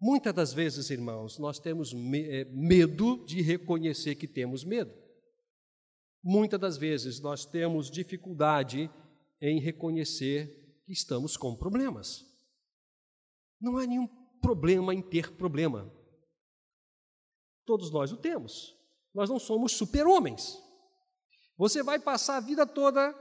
Muitas 0.00 0.32
das 0.32 0.54
vezes, 0.54 0.88
irmãos, 0.88 1.38
nós 1.38 1.58
temos 1.58 1.92
eh, 1.92 2.44
medo 2.46 3.22
de 3.26 3.42
reconhecer 3.42 4.14
que 4.14 4.26
temos 4.26 4.64
medo. 4.64 4.94
Muitas 6.22 6.58
das 6.58 6.78
vezes 6.78 7.20
nós 7.20 7.44
temos 7.44 7.90
dificuldade 7.90 8.90
em 9.50 9.60
reconhecer 9.60 10.80
que 10.86 10.92
estamos 10.92 11.36
com 11.36 11.54
problemas. 11.54 12.24
Não 13.60 13.76
há 13.76 13.86
nenhum 13.86 14.08
problema 14.40 14.94
em 14.94 15.02
ter 15.02 15.32
problema. 15.32 15.92
Todos 17.66 17.90
nós 17.90 18.10
o 18.10 18.16
temos. 18.16 18.74
Nós 19.14 19.28
não 19.28 19.38
somos 19.38 19.72
super-homens. 19.72 20.58
Você 21.58 21.82
vai 21.82 21.98
passar 21.98 22.38
a 22.38 22.40
vida 22.40 22.66
toda 22.66 23.12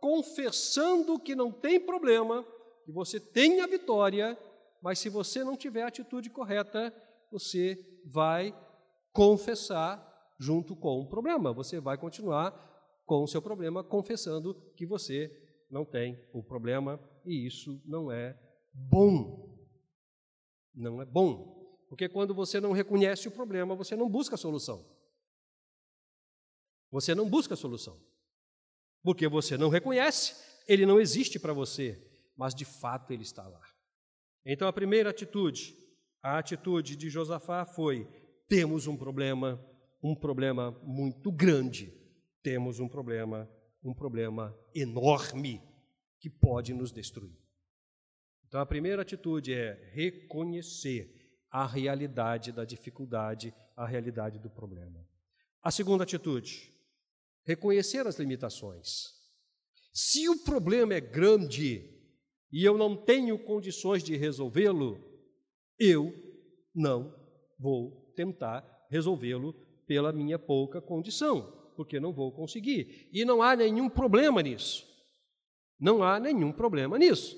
confessando 0.00 1.18
que 1.18 1.34
não 1.34 1.50
tem 1.50 1.80
problema, 1.80 2.44
que 2.84 2.92
você 2.92 3.18
tem 3.18 3.60
a 3.60 3.66
vitória, 3.66 4.38
mas 4.82 4.98
se 4.98 5.08
você 5.08 5.42
não 5.42 5.56
tiver 5.56 5.82
a 5.82 5.88
atitude 5.88 6.28
correta, 6.28 6.94
você 7.32 8.02
vai 8.04 8.54
confessar 9.12 10.06
junto 10.38 10.76
com 10.76 11.00
o 11.00 11.08
problema. 11.08 11.52
Você 11.54 11.80
vai 11.80 11.96
continuar 11.96 12.52
com 13.06 13.22
o 13.22 13.28
seu 13.28 13.40
problema, 13.40 13.82
confessando 13.82 14.54
que 14.76 14.86
você 14.86 15.49
não 15.70 15.84
tem 15.84 16.18
o 16.32 16.42
problema, 16.42 17.00
e 17.24 17.46
isso 17.46 17.80
não 17.86 18.10
é 18.10 18.38
bom. 18.72 19.58
Não 20.74 21.00
é 21.00 21.04
bom. 21.04 21.60
Porque 21.88 22.08
quando 22.08 22.34
você 22.34 22.60
não 22.60 22.72
reconhece 22.72 23.28
o 23.28 23.32
problema, 23.32 23.74
você 23.74 23.96
não 23.96 24.08
busca 24.08 24.34
a 24.34 24.38
solução. 24.38 24.84
Você 26.90 27.14
não 27.14 27.28
busca 27.28 27.54
a 27.54 27.56
solução. 27.56 28.00
Porque 29.02 29.28
você 29.28 29.56
não 29.56 29.68
reconhece, 29.68 30.34
ele 30.68 30.84
não 30.84 31.00
existe 31.00 31.38
para 31.38 31.52
você, 31.52 32.00
mas 32.36 32.54
de 32.54 32.64
fato 32.64 33.12
ele 33.12 33.22
está 33.22 33.46
lá. 33.46 33.62
Então 34.44 34.68
a 34.68 34.72
primeira 34.72 35.10
atitude, 35.10 35.74
a 36.22 36.38
atitude 36.38 36.96
de 36.96 37.08
Josafá 37.08 37.64
foi: 37.64 38.06
temos 38.48 38.86
um 38.86 38.96
problema, 38.96 39.64
um 40.02 40.14
problema 40.14 40.72
muito 40.82 41.32
grande, 41.32 41.92
temos 42.42 42.78
um 42.78 42.88
problema, 42.88 43.48
um 43.82 43.94
problema 43.94 44.56
enorme 44.74 45.62
que 46.18 46.28
pode 46.28 46.74
nos 46.74 46.92
destruir. 46.92 47.36
Então 48.46 48.60
a 48.60 48.66
primeira 48.66 49.02
atitude 49.02 49.54
é 49.54 49.90
reconhecer 49.92 51.38
à 51.50 51.66
realidade 51.66 52.52
da 52.52 52.64
dificuldade, 52.64 53.54
à 53.76 53.86
realidade 53.86 54.38
do 54.38 54.50
problema. 54.50 55.06
A 55.62 55.70
segunda 55.70 56.04
atitude, 56.04 56.72
reconhecer 57.44 58.06
as 58.06 58.18
limitações. 58.18 59.14
Se 59.92 60.28
o 60.28 60.44
problema 60.44 60.94
é 60.94 61.00
grande 61.00 62.00
e 62.52 62.64
eu 62.64 62.76
não 62.76 62.96
tenho 62.96 63.38
condições 63.38 64.02
de 64.02 64.16
resolvê-lo, 64.16 65.00
eu 65.78 66.12
não 66.74 67.14
vou 67.58 68.12
tentar 68.14 68.86
resolvê-lo 68.90 69.54
pela 69.86 70.12
minha 70.12 70.38
pouca 70.38 70.80
condição, 70.80 71.59
porque 71.80 71.98
não 71.98 72.12
vou 72.12 72.30
conseguir. 72.30 73.08
E 73.10 73.24
não 73.24 73.40
há 73.40 73.56
nenhum 73.56 73.88
problema 73.88 74.42
nisso. 74.42 74.86
Não 75.78 76.02
há 76.02 76.20
nenhum 76.20 76.52
problema 76.52 76.98
nisso. 76.98 77.34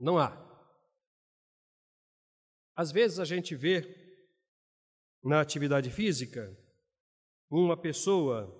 Não 0.00 0.16
há. 0.16 0.32
Às 2.74 2.90
vezes 2.90 3.18
a 3.18 3.26
gente 3.26 3.54
vê 3.54 3.84
na 5.22 5.42
atividade 5.42 5.90
física 5.90 6.50
uma 7.50 7.76
pessoa 7.76 8.50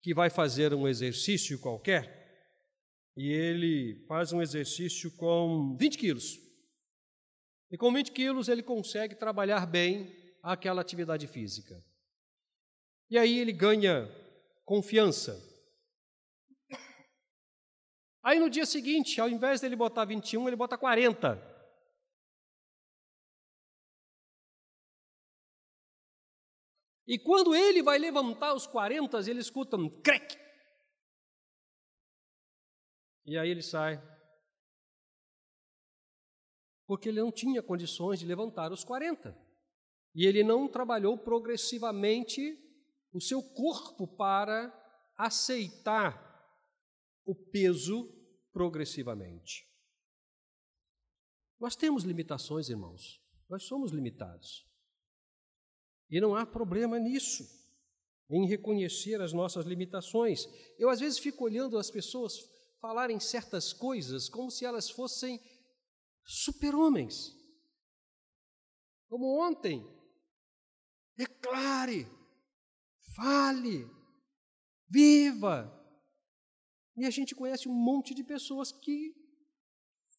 que 0.00 0.14
vai 0.14 0.30
fazer 0.30 0.72
um 0.72 0.86
exercício 0.86 1.60
qualquer 1.60 2.14
e 3.16 3.28
ele 3.28 4.06
faz 4.06 4.32
um 4.32 4.40
exercício 4.40 5.10
com 5.16 5.76
20 5.76 5.98
quilos. 5.98 6.38
E 7.72 7.76
com 7.76 7.92
20 7.92 8.12
quilos 8.12 8.48
ele 8.48 8.62
consegue 8.62 9.16
trabalhar 9.16 9.66
bem 9.66 10.14
aquela 10.44 10.80
atividade 10.80 11.26
física. 11.26 11.84
E 13.08 13.16
aí 13.16 13.38
ele 13.38 13.52
ganha 13.52 14.08
confiança. 14.64 15.42
Aí 18.22 18.40
no 18.40 18.50
dia 18.50 18.66
seguinte, 18.66 19.20
ao 19.20 19.28
invés 19.28 19.60
dele 19.60 19.76
botar 19.76 20.04
21, 20.04 20.48
ele 20.48 20.56
bota 20.56 20.76
40. 20.76 21.56
E 27.06 27.16
quando 27.20 27.54
ele 27.54 27.84
vai 27.84 27.98
levantar 27.98 28.52
os 28.52 28.66
40, 28.66 29.18
ele 29.30 29.38
escuta 29.38 29.76
um 29.76 29.88
crack. 30.02 30.36
E 33.24 33.38
aí 33.38 33.48
ele 33.48 33.62
sai. 33.62 34.02
Porque 36.84 37.08
ele 37.08 37.20
não 37.20 37.30
tinha 37.30 37.62
condições 37.62 38.18
de 38.18 38.26
levantar 38.26 38.72
os 38.72 38.82
40. 38.84 39.36
E 40.16 40.26
ele 40.26 40.42
não 40.42 40.66
trabalhou 40.66 41.16
progressivamente 41.16 42.65
o 43.12 43.20
seu 43.20 43.42
corpo 43.42 44.06
para 44.06 44.72
aceitar 45.16 46.24
o 47.24 47.34
peso 47.34 48.12
progressivamente. 48.52 49.66
Nós 51.58 51.74
temos 51.74 52.04
limitações, 52.04 52.68
irmãos. 52.68 53.20
Nós 53.48 53.64
somos 53.64 53.92
limitados. 53.92 54.66
E 56.10 56.20
não 56.20 56.36
há 56.36 56.46
problema 56.46 56.98
nisso, 56.98 57.44
em 58.30 58.46
reconhecer 58.46 59.20
as 59.20 59.32
nossas 59.32 59.66
limitações. 59.66 60.46
Eu, 60.78 60.88
às 60.88 61.00
vezes, 61.00 61.18
fico 61.18 61.44
olhando 61.44 61.78
as 61.78 61.90
pessoas 61.90 62.38
falarem 62.80 63.18
certas 63.18 63.72
coisas 63.72 64.28
como 64.28 64.50
se 64.50 64.64
elas 64.64 64.90
fossem 64.90 65.40
super-homens. 66.24 67.34
Como 69.08 69.40
ontem, 69.40 69.84
declare, 71.16 72.06
fale, 73.16 73.90
viva. 74.88 75.72
E 76.96 77.04
a 77.04 77.10
gente 77.10 77.34
conhece 77.34 77.68
um 77.68 77.74
monte 77.74 78.14
de 78.14 78.22
pessoas 78.22 78.70
que 78.70 79.14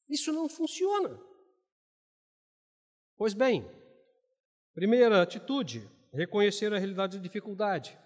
isso 0.09 0.33
não 0.33 0.49
funciona. 0.49 1.17
Pois 3.15 3.33
bem, 3.33 3.65
Primeira 4.77 5.23
atitude, 5.23 5.89
reconhecer 6.13 6.71
a 6.71 6.77
realidade 6.77 7.17
da 7.17 7.23
dificuldade. 7.23 7.97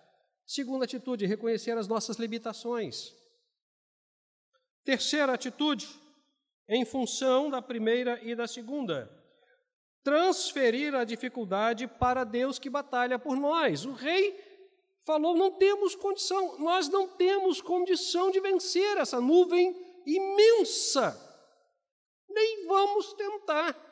Segunda 0.46 0.86
atitude, 0.86 1.26
reconhecer 1.26 1.78
as 1.78 1.86
nossas 1.86 2.16
limitações. 2.16 3.14
Terceira 4.86 5.34
atitude, 5.34 5.90
em 6.70 6.86
função 6.86 7.50
da 7.50 7.62
primeira 7.62 8.24
e 8.24 8.34
da 8.34 8.48
segunda, 8.48 9.12
transferir 10.02 10.96
a 10.96 11.04
dificuldade 11.04 11.88
para 11.90 12.24
Deus 12.24 12.58
que 12.58 12.70
batalha 12.70 13.20
por 13.20 13.36
nós. 13.36 13.84
O 13.84 13.92
rei 13.92 14.32
falou: 15.06 15.36
não 15.36 15.52
temos 15.58 15.96
condição, 15.96 16.58
nós 16.60 16.88
não 16.90 17.08
temos 17.08 17.62
condição 17.62 18.32
de 18.32 18.40
vencer 18.40 18.98
essa 18.98 19.20
nuvem 19.20 19.76
imensa, 20.06 21.16
nem 22.30 22.66
vamos 22.66 23.14
tentar. 23.14 23.90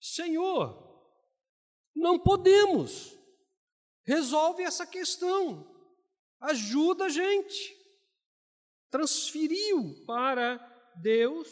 Senhor, 0.00 0.90
não 1.94 2.18
podemos. 2.18 3.18
Resolve 4.04 4.62
essa 4.62 4.86
questão. 4.86 5.68
Ajuda 6.40 7.04
a 7.04 7.08
gente. 7.08 7.76
Transferiu 8.90 10.04
para 10.06 10.58
Deus 10.96 11.48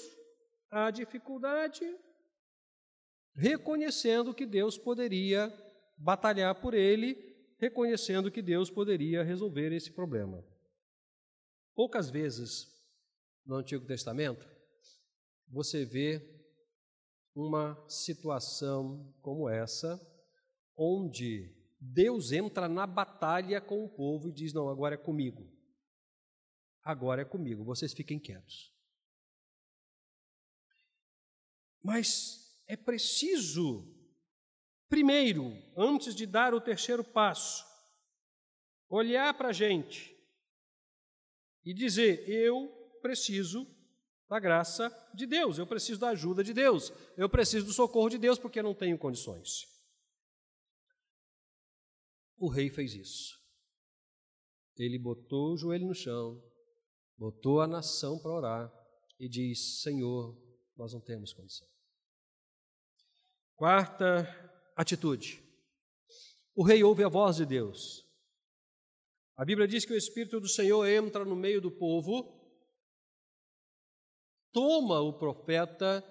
a 0.70 0.90
dificuldade, 0.90 1.84
reconhecendo 3.34 4.34
que 4.34 4.44
Deus 4.44 4.76
poderia 4.76 5.48
batalhar 5.98 6.54
por 6.60 6.74
ele, 6.74 7.16
reconhecendo 7.58 8.30
que 8.30 8.40
Deus 8.40 8.70
poderia 8.70 9.22
resolver 9.22 9.72
esse 9.72 9.90
problema. 9.90 10.44
Poucas 11.74 12.08
vezes 12.08 12.66
no 13.44 13.56
Antigo 13.56 13.84
Testamento 13.86 14.48
você 15.48 15.84
vê 15.84 16.38
uma 17.34 17.82
situação 17.88 19.14
como 19.20 19.48
essa, 19.48 20.00
onde 20.76 21.54
Deus 21.80 22.32
entra 22.32 22.68
na 22.68 22.86
batalha 22.86 23.60
com 23.60 23.84
o 23.84 23.88
povo 23.88 24.28
e 24.28 24.32
diz: 24.32 24.52
Não, 24.52 24.68
agora 24.68 24.94
é 24.94 24.98
comigo. 24.98 25.48
Agora 26.82 27.22
é 27.22 27.24
comigo, 27.24 27.64
vocês 27.64 27.92
fiquem 27.92 28.18
quietos. 28.18 28.74
Mas 31.82 32.62
é 32.66 32.76
preciso, 32.76 33.86
primeiro, 34.88 35.52
antes 35.76 36.14
de 36.14 36.26
dar 36.26 36.54
o 36.54 36.60
terceiro 36.60 37.04
passo, 37.04 37.64
olhar 38.88 39.34
para 39.34 39.48
a 39.48 39.52
gente 39.52 40.16
e 41.64 41.74
dizer: 41.74 42.28
Eu 42.28 42.68
preciso 43.02 43.66
da 44.28 44.38
graça 44.38 44.90
de 45.14 45.26
Deus, 45.26 45.58
eu 45.58 45.66
preciso 45.66 46.00
da 46.00 46.10
ajuda 46.10 46.44
de 46.44 46.52
Deus, 46.52 46.92
eu 47.16 47.28
preciso 47.28 47.66
do 47.66 47.72
socorro 47.72 48.10
de 48.10 48.18
Deus 48.18 48.38
porque 48.38 48.62
não 48.62 48.74
tenho 48.74 48.98
condições. 48.98 49.66
O 52.36 52.48
rei 52.48 52.70
fez 52.70 52.94
isso. 52.94 53.38
Ele 54.76 54.98
botou 54.98 55.54
o 55.54 55.56
joelho 55.56 55.88
no 55.88 55.94
chão, 55.94 56.40
botou 57.16 57.60
a 57.60 57.66
nação 57.66 58.18
para 58.20 58.30
orar 58.30 58.72
e 59.18 59.28
diz: 59.28 59.82
Senhor, 59.82 60.36
nós 60.76 60.92
não 60.92 61.00
temos 61.00 61.32
condição. 61.32 61.66
Quarta 63.56 64.47
atitude. 64.80 65.42
O 66.54 66.62
rei 66.62 66.82
ouve 66.82 67.04
a 67.04 67.08
voz 67.08 67.36
de 67.36 67.44
Deus. 67.44 68.04
A 69.36 69.44
Bíblia 69.44 69.68
diz 69.68 69.84
que 69.84 69.92
o 69.92 69.96
Espírito 69.96 70.40
do 70.40 70.48
Senhor 70.48 70.86
entra 70.86 71.24
no 71.24 71.36
meio 71.36 71.60
do 71.60 71.70
povo 71.70 72.38
toma 74.58 75.00
o 75.00 75.12
profeta 75.12 76.04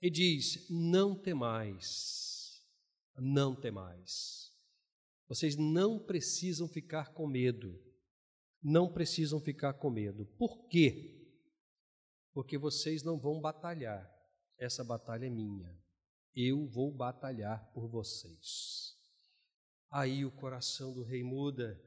e 0.00 0.10
diz: 0.10 0.68
Não 0.70 1.14
temais, 1.14 2.64
não 3.16 3.54
temais. 3.54 4.50
Vocês 5.28 5.56
não 5.56 5.98
precisam 5.98 6.66
ficar 6.66 7.12
com 7.12 7.26
medo. 7.26 7.78
Não 8.62 8.92
precisam 8.92 9.40
ficar 9.40 9.74
com 9.74 9.90
medo. 9.90 10.26
Por 10.38 10.66
quê? 10.68 11.16
Porque 12.32 12.58
vocês 12.58 13.02
não 13.02 13.18
vão 13.18 13.40
batalhar. 13.40 14.10
Essa 14.58 14.82
batalha 14.82 15.26
é 15.26 15.30
minha. 15.30 15.78
Eu 16.34 16.66
vou 16.68 16.92
batalhar 16.92 17.70
por 17.72 17.88
vocês. 17.88 18.96
Aí 19.90 20.24
o 20.24 20.30
coração 20.30 20.94
do 20.94 21.02
rei 21.02 21.22
muda, 21.22 21.80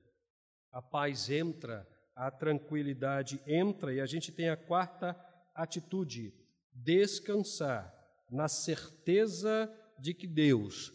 a 0.72 0.82
paz 0.82 1.30
entra, 1.30 1.88
a 2.16 2.30
tranquilidade 2.30 3.41
entra, 3.48 3.94
e 3.94 4.02
a 4.02 4.06
gente 4.06 4.32
tem 4.32 4.50
a 4.50 4.58
quarta 4.58 5.16
atitude, 5.56 6.34
descansar 6.72 7.94
na 8.30 8.48
certeza 8.48 9.72
de 10.00 10.14
que 10.14 10.28
Deus 10.28 10.91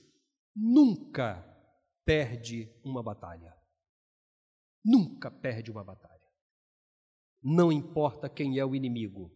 nunca 0.54 1.44
perde 2.04 2.70
uma 2.84 3.02
batalha. 3.02 3.56
Nunca 4.84 5.30
perde 5.30 5.70
uma 5.70 5.84
batalha. 5.84 6.18
Não 7.42 7.70
importa 7.70 8.28
quem 8.28 8.58
é 8.58 8.64
o 8.64 8.74
inimigo, 8.74 9.32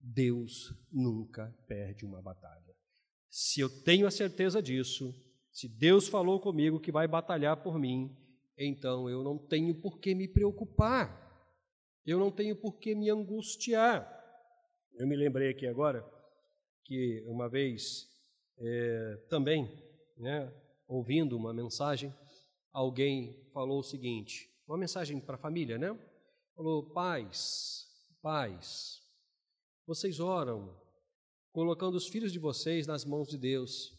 Deus 0.00 0.72
nunca 0.92 1.52
perde 1.66 2.04
uma 2.04 2.22
batalha. 2.22 2.67
Se 3.30 3.60
eu 3.60 3.68
tenho 3.82 4.06
a 4.06 4.10
certeza 4.10 4.62
disso, 4.62 5.14
se 5.52 5.68
Deus 5.68 6.08
falou 6.08 6.40
comigo 6.40 6.80
que 6.80 6.92
vai 6.92 7.06
batalhar 7.06 7.62
por 7.62 7.78
mim, 7.78 8.16
então 8.56 9.08
eu 9.08 9.22
não 9.22 9.38
tenho 9.38 9.74
por 9.74 9.98
que 9.98 10.14
me 10.14 10.26
preocupar 10.26 11.28
eu 12.10 12.18
não 12.18 12.30
tenho 12.30 12.56
por 12.56 12.78
que 12.78 12.94
me 12.94 13.10
angustiar. 13.10 14.08
Eu 14.94 15.06
me 15.06 15.14
lembrei 15.14 15.50
aqui 15.50 15.66
agora 15.66 16.02
que 16.82 17.22
uma 17.26 17.50
vez 17.50 18.08
é, 18.56 19.16
também, 19.28 19.70
né, 20.16 20.50
ouvindo 20.86 21.36
uma 21.36 21.52
mensagem, 21.52 22.10
alguém 22.72 23.46
falou 23.52 23.80
o 23.80 23.84
seguinte, 23.84 24.50
uma 24.66 24.78
mensagem 24.78 25.20
para 25.20 25.34
a 25.34 25.38
família, 25.38 25.76
né? 25.76 25.94
Falou, 26.56 26.82
pais, 26.94 27.86
pais, 28.22 29.02
vocês 29.86 30.18
oram 30.18 30.74
colocando 31.52 31.96
os 31.96 32.08
filhos 32.08 32.32
de 32.32 32.38
vocês 32.38 32.86
nas 32.86 33.04
mãos 33.04 33.28
de 33.28 33.38
Deus. 33.38 33.96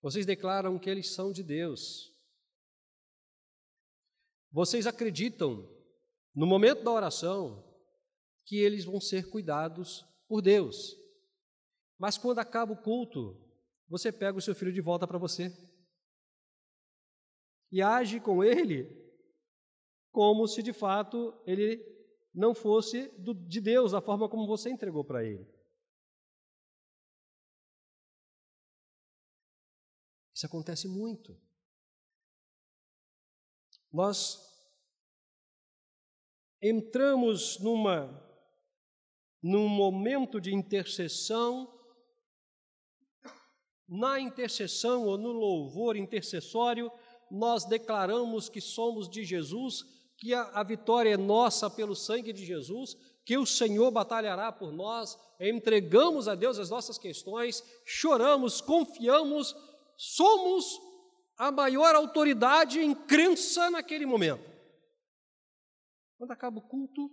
Vocês 0.00 0.26
declaram 0.26 0.78
que 0.78 0.90
eles 0.90 1.14
são 1.14 1.32
de 1.32 1.42
Deus. 1.42 2.12
Vocês 4.50 4.86
acreditam, 4.86 5.68
no 6.34 6.46
momento 6.46 6.82
da 6.82 6.90
oração, 6.90 7.64
que 8.44 8.56
eles 8.56 8.84
vão 8.84 9.00
ser 9.00 9.30
cuidados 9.30 10.04
por 10.28 10.42
Deus. 10.42 10.96
Mas 11.98 12.18
quando 12.18 12.40
acaba 12.40 12.72
o 12.72 12.82
culto, 12.82 13.40
você 13.88 14.10
pega 14.10 14.38
o 14.38 14.42
seu 14.42 14.54
filho 14.54 14.72
de 14.72 14.80
volta 14.80 15.06
para 15.06 15.18
você 15.18 15.50
e 17.70 17.80
age 17.80 18.20
com 18.20 18.44
ele 18.44 18.86
como 20.12 20.46
se 20.46 20.62
de 20.62 20.74
fato 20.74 21.34
ele 21.46 21.82
não 22.34 22.54
fosse 22.54 23.10
de 23.46 23.60
Deus, 23.60 23.92
da 23.92 24.00
forma 24.00 24.28
como 24.28 24.46
você 24.46 24.70
entregou 24.70 25.04
para 25.04 25.24
ele. 25.24 25.46
Isso 30.42 30.46
acontece 30.48 30.88
muito. 30.88 31.40
Nós 33.92 34.40
entramos 36.60 37.60
numa 37.60 38.20
num 39.40 39.68
momento 39.68 40.40
de 40.40 40.52
intercessão, 40.52 41.72
na 43.88 44.18
intercessão 44.18 45.06
ou 45.06 45.16
no 45.16 45.30
louvor 45.30 45.96
intercessório, 45.96 46.90
nós 47.30 47.64
declaramos 47.64 48.48
que 48.48 48.60
somos 48.60 49.08
de 49.08 49.24
Jesus, 49.24 49.84
que 50.16 50.34
a, 50.34 50.42
a 50.54 50.64
vitória 50.64 51.14
é 51.14 51.16
nossa 51.16 51.70
pelo 51.70 51.94
sangue 51.94 52.32
de 52.32 52.44
Jesus, 52.44 52.96
que 53.24 53.38
o 53.38 53.46
Senhor 53.46 53.92
batalhará 53.92 54.50
por 54.50 54.72
nós, 54.72 55.16
entregamos 55.38 56.26
a 56.26 56.34
Deus 56.34 56.58
as 56.58 56.70
nossas 56.70 56.98
questões, 56.98 57.62
choramos, 57.84 58.60
confiamos, 58.60 59.54
somos 60.02 60.64
a 61.36 61.52
maior 61.52 61.94
autoridade 61.94 62.80
em 62.80 62.92
crença 63.06 63.70
naquele 63.70 64.04
momento. 64.04 64.42
Quando 66.18 66.32
acaba 66.32 66.58
o 66.58 66.68
culto, 66.68 67.08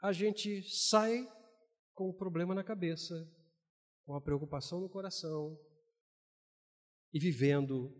a 0.00 0.12
gente 0.12 0.62
sai 0.62 1.26
com 1.92 2.04
o 2.04 2.10
um 2.10 2.16
problema 2.16 2.54
na 2.54 2.62
cabeça, 2.62 3.14
com 4.04 4.14
a 4.14 4.20
preocupação 4.20 4.80
no 4.80 4.88
coração 4.88 5.58
e 7.12 7.18
vivendo 7.18 7.92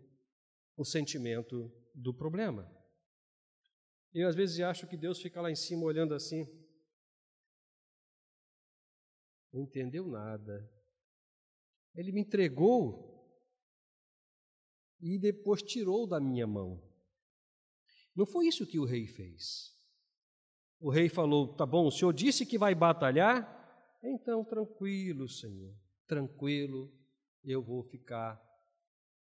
o 0.77 0.85
sentimento 0.85 1.69
do 1.93 2.13
problema. 2.13 2.71
Eu 4.13 4.29
às 4.29 4.35
vezes 4.35 4.61
acho 4.61 4.87
que 4.87 4.95
Deus 4.95 5.21
fica 5.21 5.41
lá 5.41 5.51
em 5.51 5.55
cima 5.55 5.83
olhando 5.83 6.13
assim, 6.13 6.45
não 9.51 9.61
entendeu 9.61 10.07
nada. 10.07 10.71
Ele 11.93 12.13
me 12.13 12.21
entregou 12.21 13.14
e 15.05 15.19
depois 15.19 15.61
tirou 15.61 16.07
da 16.07 16.19
minha 16.19 16.47
mão. 16.47 16.81
Não 18.15 18.25
foi 18.25 18.47
isso 18.47 18.65
que 18.65 18.79
o 18.79 18.85
rei 18.85 19.05
fez. 19.05 19.71
O 20.79 20.89
rei 20.89 21.09
falou: 21.09 21.55
Tá 21.55 21.63
bom, 21.63 21.85
o 21.85 21.91
senhor 21.91 22.11
disse 22.11 22.43
que 22.43 22.57
vai 22.57 22.73
batalhar? 22.73 23.53
Então, 24.01 24.43
tranquilo, 24.43 25.29
senhor, 25.29 25.75
tranquilo, 26.07 26.91
eu 27.43 27.61
vou 27.61 27.83
ficar 27.83 28.41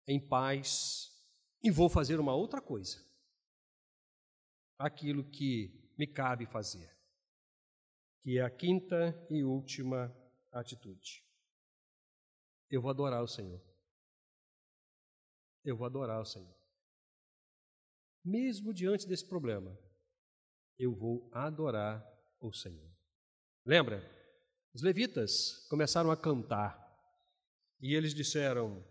em 0.07 0.21
paz 0.21 1.11
e 1.63 1.71
vou 1.71 1.89
fazer 1.89 2.21
uma 2.21 2.35
outra 2.35 2.61
coisa. 2.61 3.03
Aquilo 4.79 5.25
que 5.25 5.95
me 5.99 6.07
cabe 6.07 6.45
fazer, 6.45 6.95
que 8.23 8.39
é 8.39 8.43
a 8.43 8.51
quinta 8.51 9.27
e 9.31 9.43
última 9.45 10.15
atitude. 10.53 11.25
Eu 12.71 12.83
vou 12.83 12.91
adorar 12.91 13.23
o 13.23 13.29
Senhor. 13.29 13.70
Eu 15.65 15.77
vou 15.77 15.87
adorar 15.87 16.21
o 16.21 16.25
Senhor. 16.25 16.55
Mesmo 18.25 18.73
diante 18.73 19.07
desse 19.07 19.27
problema, 19.27 19.77
eu 20.79 20.95
vou 20.95 21.31
adorar 21.33 22.07
o 22.41 22.53
Senhor. 22.53 22.91
Lembra? 23.65 24.03
Os 24.73 24.83
levitas 24.83 25.67
começaram 25.69 26.11
a 26.11 26.17
cantar 26.17 26.79
e 27.81 27.95
eles 27.95 28.15
disseram: 28.15 28.85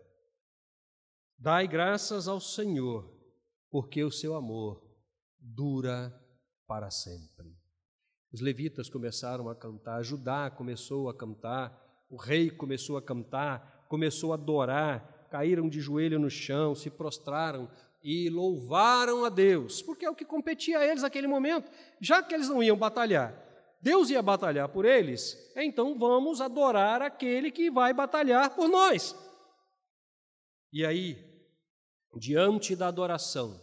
Dai 1.37 1.67
graças 1.67 2.27
ao 2.27 2.39
Senhor, 2.39 3.09
porque 3.69 4.03
o 4.03 4.11
seu 4.11 4.35
amor 4.35 4.83
dura 5.39 6.13
para 6.67 6.91
sempre. 6.91 7.57
Os 8.31 8.41
levitas 8.41 8.89
começaram 8.89 9.49
a 9.49 9.55
cantar, 9.55 10.03
Judá 10.03 10.51
começou 10.51 11.09
a 11.09 11.17
cantar, 11.17 12.05
o 12.09 12.17
rei 12.17 12.51
começou 12.51 12.97
a 12.97 13.01
cantar, 13.01 13.87
começou 13.87 14.31
a 14.31 14.35
adorar, 14.35 15.18
caíram 15.29 15.69
de 15.69 15.79
joelho 15.79 16.19
no 16.19 16.29
chão, 16.29 16.73
se 16.75 16.89
prostraram 16.89 17.69
e 18.03 18.29
louvaram 18.29 19.25
a 19.25 19.29
Deus, 19.29 19.81
porque 19.81 20.05
é 20.05 20.09
o 20.09 20.15
que 20.15 20.25
competia 20.25 20.79
a 20.79 20.85
eles 20.85 21.03
naquele 21.03 21.27
momento. 21.27 21.69
Já 21.99 22.23
que 22.23 22.33
eles 22.33 22.49
não 22.49 22.63
iam 22.63 22.77
batalhar, 22.77 23.33
Deus 23.81 24.09
ia 24.09 24.21
batalhar 24.21 24.69
por 24.69 24.85
eles, 24.85 25.37
então 25.55 25.97
vamos 25.97 26.41
adorar 26.41 27.01
aquele 27.01 27.51
que 27.51 27.69
vai 27.69 27.93
batalhar 27.93 28.55
por 28.55 28.67
nós. 28.67 29.15
E 30.71 30.85
aí, 30.85 31.17
diante 32.17 32.75
da 32.75 32.87
adoração, 32.87 33.59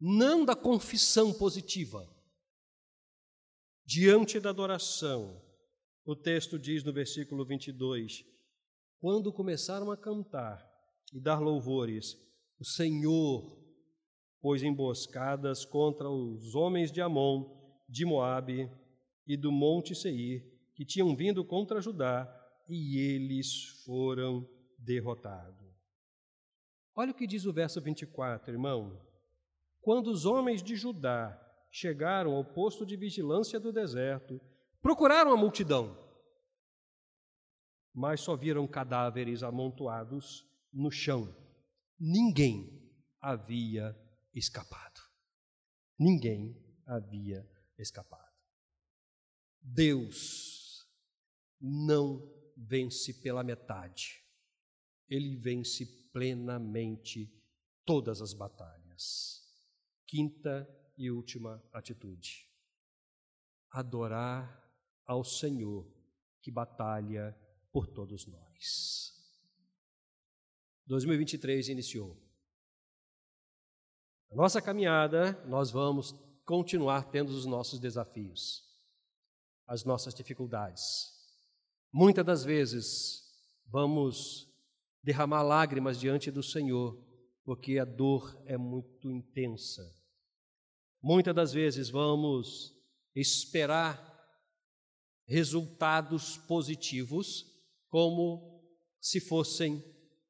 não 0.00 0.44
da 0.44 0.54
confissão 0.54 1.32
positiva, 1.32 2.08
diante 3.84 4.38
da 4.40 4.50
adoração, 4.50 5.42
o 6.04 6.16
texto 6.16 6.58
diz 6.58 6.82
no 6.84 6.92
versículo 6.92 7.44
22: 7.44 8.24
quando 9.00 9.32
começaram 9.32 9.90
a 9.90 9.96
cantar 9.96 10.66
e 11.12 11.20
dar 11.20 11.38
louvores, 11.38 12.16
o 12.58 12.64
Senhor 12.64 13.56
pôs 14.40 14.62
emboscadas 14.62 15.64
contra 15.64 16.08
os 16.08 16.54
homens 16.54 16.90
de 16.90 17.00
Amon, 17.00 17.44
de 17.88 18.04
Moabe 18.04 18.70
e 19.26 19.36
do 19.36 19.52
monte 19.52 19.94
Seir, 19.94 20.44
que 20.74 20.84
tinham 20.84 21.14
vindo 21.14 21.44
contra 21.44 21.80
Judá, 21.80 22.34
e 22.68 22.98
eles 22.98 23.82
foram 23.84 24.48
derrotados. 24.78 25.66
Olha 26.94 27.12
o 27.12 27.14
que 27.14 27.26
diz 27.26 27.46
o 27.46 27.52
verso 27.52 27.80
24, 27.80 28.52
irmão. 28.52 29.00
Quando 29.80 30.08
os 30.08 30.26
homens 30.26 30.62
de 30.62 30.76
Judá 30.76 31.40
chegaram 31.70 32.34
ao 32.34 32.44
posto 32.44 32.84
de 32.84 32.96
vigilância 32.96 33.58
do 33.58 33.72
deserto, 33.72 34.40
procuraram 34.82 35.32
a 35.32 35.36
multidão, 35.36 35.96
mas 37.94 38.20
só 38.20 38.36
viram 38.36 38.66
cadáveres 38.66 39.42
amontoados 39.42 40.44
no 40.72 40.90
chão 40.90 41.34
ninguém 41.98 42.80
havia 43.20 43.96
escapado. 44.32 45.00
Ninguém 45.98 46.56
havia 46.86 47.48
escapado. 47.76 48.22
Deus 49.60 50.86
não 51.60 52.22
vence 52.56 53.20
pela 53.20 53.42
metade, 53.42 54.24
ele 55.08 55.36
vence 55.36 55.84
plenamente 56.12 57.32
todas 57.84 58.22
as 58.22 58.32
batalhas. 58.32 59.42
Quinta 60.06 60.66
e 60.96 61.10
última 61.10 61.62
atitude: 61.72 62.48
adorar 63.70 64.64
ao 65.04 65.24
Senhor 65.24 65.92
que 66.40 66.50
batalha 66.50 67.36
por 67.72 67.86
todos 67.86 68.26
nós. 68.26 69.12
2023 70.86 71.68
iniciou. 71.68 72.16
A 74.30 74.34
nossa 74.34 74.60
caminhada, 74.60 75.32
nós 75.46 75.70
vamos 75.70 76.14
continuar 76.44 77.10
tendo 77.10 77.30
os 77.30 77.44
nossos 77.44 77.78
desafios, 77.78 78.62
as 79.66 79.84
nossas 79.84 80.14
dificuldades. 80.14 81.12
Muitas 81.92 82.24
das 82.24 82.44
vezes 82.44 83.22
vamos 83.66 84.48
derramar 85.02 85.42
lágrimas 85.42 85.98
diante 85.98 86.30
do 86.30 86.42
Senhor, 86.42 86.98
porque 87.44 87.78
a 87.78 87.84
dor 87.84 88.42
é 88.46 88.56
muito 88.56 89.10
intensa. 89.10 89.82
Muitas 91.02 91.34
das 91.34 91.52
vezes 91.52 91.88
vamos 91.88 92.74
esperar 93.14 94.06
resultados 95.26 96.36
positivos 96.38 97.57
como 97.88 98.62
se 99.00 99.20
fossem 99.20 99.82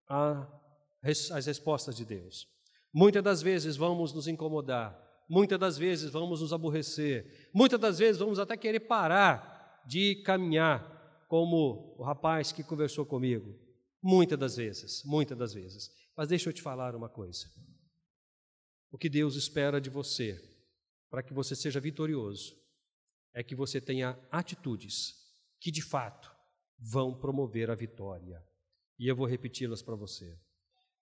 as 0.09 1.47
respostas 1.47 1.97
de 1.97 2.05
Deus. 2.05 2.47
Muitas 2.93 3.23
das 3.23 3.43
vezes 3.43 3.77
vamos 3.77 4.13
nos 4.13 4.27
incomodar 4.27 5.09
muitas 5.29 5.59
das 5.59 5.77
vezes 5.77 6.11
vamos 6.11 6.41
nos 6.41 6.53
aborrecer, 6.53 7.51
muitas 7.53 7.79
das 7.79 7.99
vezes 7.99 8.19
vamos 8.19 8.39
até 8.39 8.57
querer 8.57 8.81
parar 8.81 9.83
de 9.87 10.23
caminhar, 10.23 10.97
como 11.29 11.95
o 11.99 12.03
rapaz 12.03 12.53
que 12.53 12.65
conversou 12.65 13.05
comigo. 13.05 13.55
Muitas 14.03 14.39
das 14.39 14.57
vezes, 14.57 15.03
muitas 15.05 15.37
das 15.37 15.53
vezes. 15.53 15.91
Mas 16.17 16.29
deixa 16.29 16.49
eu 16.49 16.53
te 16.53 16.63
falar 16.63 16.95
uma 16.95 17.09
coisa. 17.09 17.47
O 18.91 18.97
que 18.97 19.09
Deus 19.11 19.35
espera 19.35 19.81
de 19.81 19.91
você, 19.91 20.41
para 21.11 21.23
que 21.23 21.35
você 21.35 21.55
seja 21.55 21.81
vitorioso, 21.81 22.57
é 23.35 23.43
que 23.43 23.55
você 23.55 23.81
tenha 23.81 24.19
atitudes 24.31 25.15
que 25.61 25.71
de 25.71 25.83
fato 25.83 26.35
vão 26.79 27.19
promover 27.19 27.71
a 27.71 27.75
vitória. 27.75 28.43
E 28.99 29.09
eu 29.09 29.17
vou 29.17 29.27
repeti-las 29.27 29.83
para 29.83 29.95
você. 29.95 30.39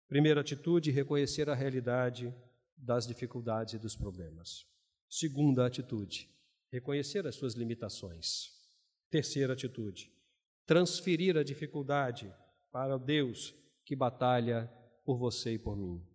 Primeira 0.06 0.40
atitude, 0.40 0.90
reconhecer 0.90 1.48
a 1.50 1.54
realidade 1.54 2.34
das 2.76 3.06
dificuldades 3.06 3.74
e 3.74 3.78
dos 3.78 3.96
problemas. 3.96 4.66
Segunda 5.08 5.66
atitude, 5.66 6.28
reconhecer 6.70 7.26
as 7.26 7.34
suas 7.34 7.54
limitações. 7.54 8.50
Terceira 9.10 9.54
atitude, 9.54 10.12
transferir 10.66 11.36
a 11.36 11.42
dificuldade 11.42 12.32
para 12.70 12.98
Deus 12.98 13.54
que 13.84 13.96
batalha 13.96 14.70
por 15.04 15.18
você 15.18 15.54
e 15.54 15.58
por 15.58 15.76
mim. 15.76 16.06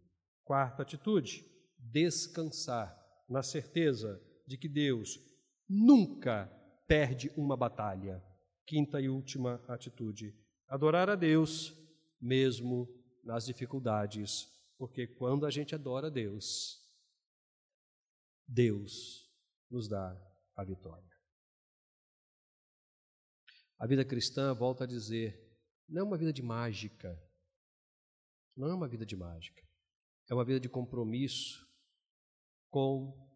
Quarta 0.43 0.84
atitude, 0.84 1.43
descansar 1.80 2.95
na 3.28 3.41
certeza 3.41 4.22
de 4.45 4.58
que 4.58 4.68
Deus 4.68 5.20
nunca 5.68 6.45
perde 6.88 7.32
uma 7.36 7.58
batalha. 7.58 8.24
Quinta 8.66 8.99
e 9.01 9.09
última 9.09 9.64
atitude, 9.68 10.34
adorar 10.68 11.09
a 11.09 11.16
Deus 11.16 11.74
mesmo 12.20 12.88
nas 13.24 13.45
dificuldades, 13.45 14.47
porque 14.78 15.05
quando 15.05 15.45
a 15.45 15.49
gente 15.49 15.76
adora 15.76 16.07
a 16.07 16.09
Deus, 16.09 16.82
Deus 18.47 19.30
nos 19.70 19.88
dá 19.88 20.16
a 20.55 20.64
vitória. 20.64 21.14
A 23.78 23.86
vida 23.88 24.05
cristã, 24.05 24.53
volta 24.53 24.86
a 24.86 24.88
dizer, 24.88 25.43
não 25.89 26.01
é 26.01 26.03
uma 26.03 26.18
vida 26.18 26.32
de 26.32 26.41
mágica. 26.41 27.22
Não 28.55 28.70
é 28.70 28.74
uma 28.74 28.88
vida 28.88 29.05
de 29.05 29.16
mágica. 29.16 29.61
É 30.30 30.34
uma 30.34 30.45
vida 30.45 30.59
de 30.59 30.70
compromisso 30.70 31.68
com 32.70 33.30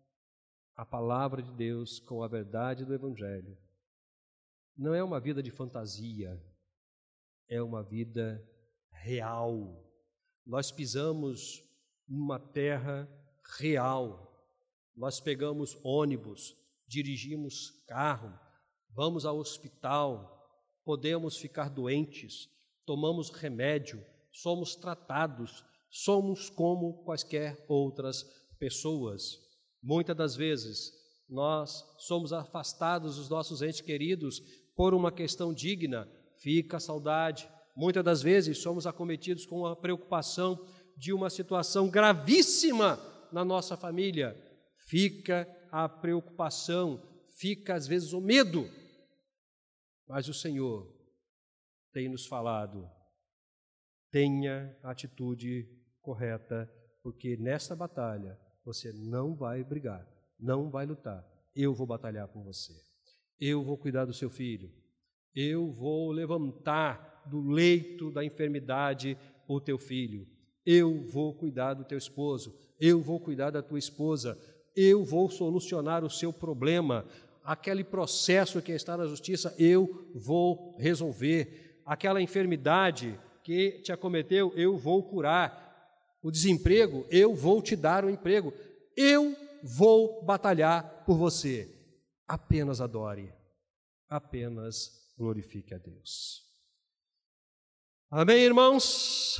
a 0.75 0.85
palavra 0.85 1.41
de 1.41 1.51
Deus, 1.51 1.99
com 1.99 2.23
a 2.23 2.27
verdade 2.27 2.85
do 2.85 2.93
Evangelho. 2.93 3.57
Não 4.77 4.93
é 4.93 5.03
uma 5.03 5.19
vida 5.19 5.41
de 5.41 5.49
fantasia, 5.49 6.39
é 7.49 7.59
uma 7.59 7.81
vida 7.81 8.47
real. 8.91 9.83
Nós 10.45 10.71
pisamos 10.71 11.63
numa 12.07 12.39
terra 12.39 13.09
real. 13.57 14.23
Nós 14.95 15.19
pegamos 15.19 15.75
ônibus, 15.83 16.55
dirigimos 16.87 17.83
carro, 17.87 18.31
vamos 18.89 19.25
ao 19.25 19.37
hospital, 19.37 20.47
podemos 20.85 21.37
ficar 21.37 21.69
doentes, 21.69 22.47
tomamos 22.85 23.31
remédio, 23.31 24.05
somos 24.31 24.75
tratados, 24.75 25.65
somos 25.89 26.51
como 26.51 27.03
quaisquer 27.03 27.65
outras 27.67 28.23
pessoas. 28.59 29.39
Muitas 29.81 30.15
das 30.15 30.35
vezes 30.35 30.91
nós 31.27 31.83
somos 31.97 32.31
afastados 32.31 33.17
dos 33.17 33.27
nossos 33.27 33.61
entes 33.61 33.81
queridos 33.81 34.66
por 34.77 34.93
uma 34.93 35.11
questão 35.11 35.53
digna, 35.53 36.07
fica 36.37 36.77
a 36.77 36.79
saudade, 36.79 37.49
Muitas 37.77 38.03
das 38.03 38.23
vezes 38.23 38.57
somos 38.57 38.87
acometidos 38.87 39.45
com 39.45 39.67
a 39.67 39.75
preocupação 39.75 40.59
de 40.97 41.13
uma 41.13 41.29
situação 41.29 41.87
gravíssima 41.87 42.99
na 43.31 43.45
nossa 43.45 43.77
família. 43.77 44.35
Fica 44.87 45.47
a 45.71 45.87
preocupação, 45.87 46.99
fica 47.37 47.75
às 47.75 47.85
vezes 47.85 48.13
o 48.13 48.19
medo. 48.19 48.67
Mas 50.07 50.27
o 50.27 50.33
Senhor 50.33 50.91
tem 51.93 52.09
nos 52.09 52.25
falado: 52.25 52.89
tenha 54.09 54.75
a 54.81 54.89
atitude 54.89 55.69
correta, 56.01 56.67
porque 57.03 57.37
nesta 57.37 57.75
batalha 57.75 58.39
você 58.65 58.91
não 58.91 59.35
vai 59.35 59.63
brigar, 59.63 60.03
não 60.39 60.71
vai 60.71 60.87
lutar. 60.87 61.23
Eu 61.55 61.75
vou 61.75 61.85
batalhar 61.85 62.27
por 62.27 62.43
você. 62.43 62.86
Eu 63.39 63.63
vou 63.63 63.77
cuidar 63.77 64.05
do 64.05 64.13
seu 64.13 64.29
filho. 64.29 64.71
Eu 65.35 65.69
vou 65.71 66.11
levantar 66.11 67.23
do 67.27 67.41
leito 67.41 68.09
da 68.11 68.25
enfermidade 68.25 69.17
o 69.47 69.59
teu 69.59 69.77
filho. 69.77 70.27
Eu 70.65 71.05
vou 71.05 71.33
cuidar 71.33 71.73
do 71.75 71.85
teu 71.85 71.97
esposo. 71.97 72.55
Eu 72.79 72.99
vou 72.99 73.19
cuidar 73.19 73.51
da 73.51 73.61
tua 73.61 73.79
esposa. 73.79 74.37
Eu 74.75 75.03
vou 75.03 75.29
solucionar 75.29 76.03
o 76.03 76.09
seu 76.09 76.33
problema. 76.33 77.05
Aquele 77.43 77.83
processo 77.83 78.61
que 78.61 78.71
está 78.71 78.97
na 78.97 79.05
justiça, 79.05 79.55
eu 79.57 80.09
vou 80.13 80.75
resolver. 80.77 81.81
Aquela 81.85 82.21
enfermidade 82.21 83.17
que 83.43 83.79
te 83.83 83.91
acometeu, 83.91 84.51
eu 84.55 84.75
vou 84.75 85.03
curar. 85.03 85.65
O 86.21 86.31
desemprego, 86.31 87.05
eu 87.09 87.33
vou 87.33 87.61
te 87.61 87.75
dar 87.75 88.03
o 88.03 88.07
um 88.07 88.09
emprego. 88.09 88.53
Eu 88.95 89.35
vou 89.63 90.23
batalhar 90.25 91.03
por 91.05 91.15
você. 91.15 91.76
Apenas 92.27 92.81
adore. 92.81 93.33
Apenas 94.09 95.13
glorifique 95.17 95.73
a 95.73 95.77
Deus. 95.77 96.43
Amém, 98.09 98.39
irmãos? 98.39 99.39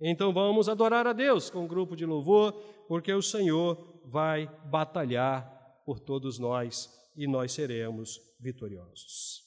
Então 0.00 0.32
vamos 0.32 0.68
adorar 0.68 1.06
a 1.06 1.12
Deus 1.12 1.50
com 1.50 1.64
um 1.64 1.68
grupo 1.68 1.96
de 1.96 2.04
louvor, 2.04 2.52
porque 2.88 3.12
o 3.12 3.22
Senhor 3.22 4.02
vai 4.04 4.46
batalhar 4.66 5.82
por 5.84 6.00
todos 6.00 6.38
nós 6.38 6.90
e 7.16 7.26
nós 7.26 7.52
seremos 7.52 8.20
vitoriosos. 8.40 9.43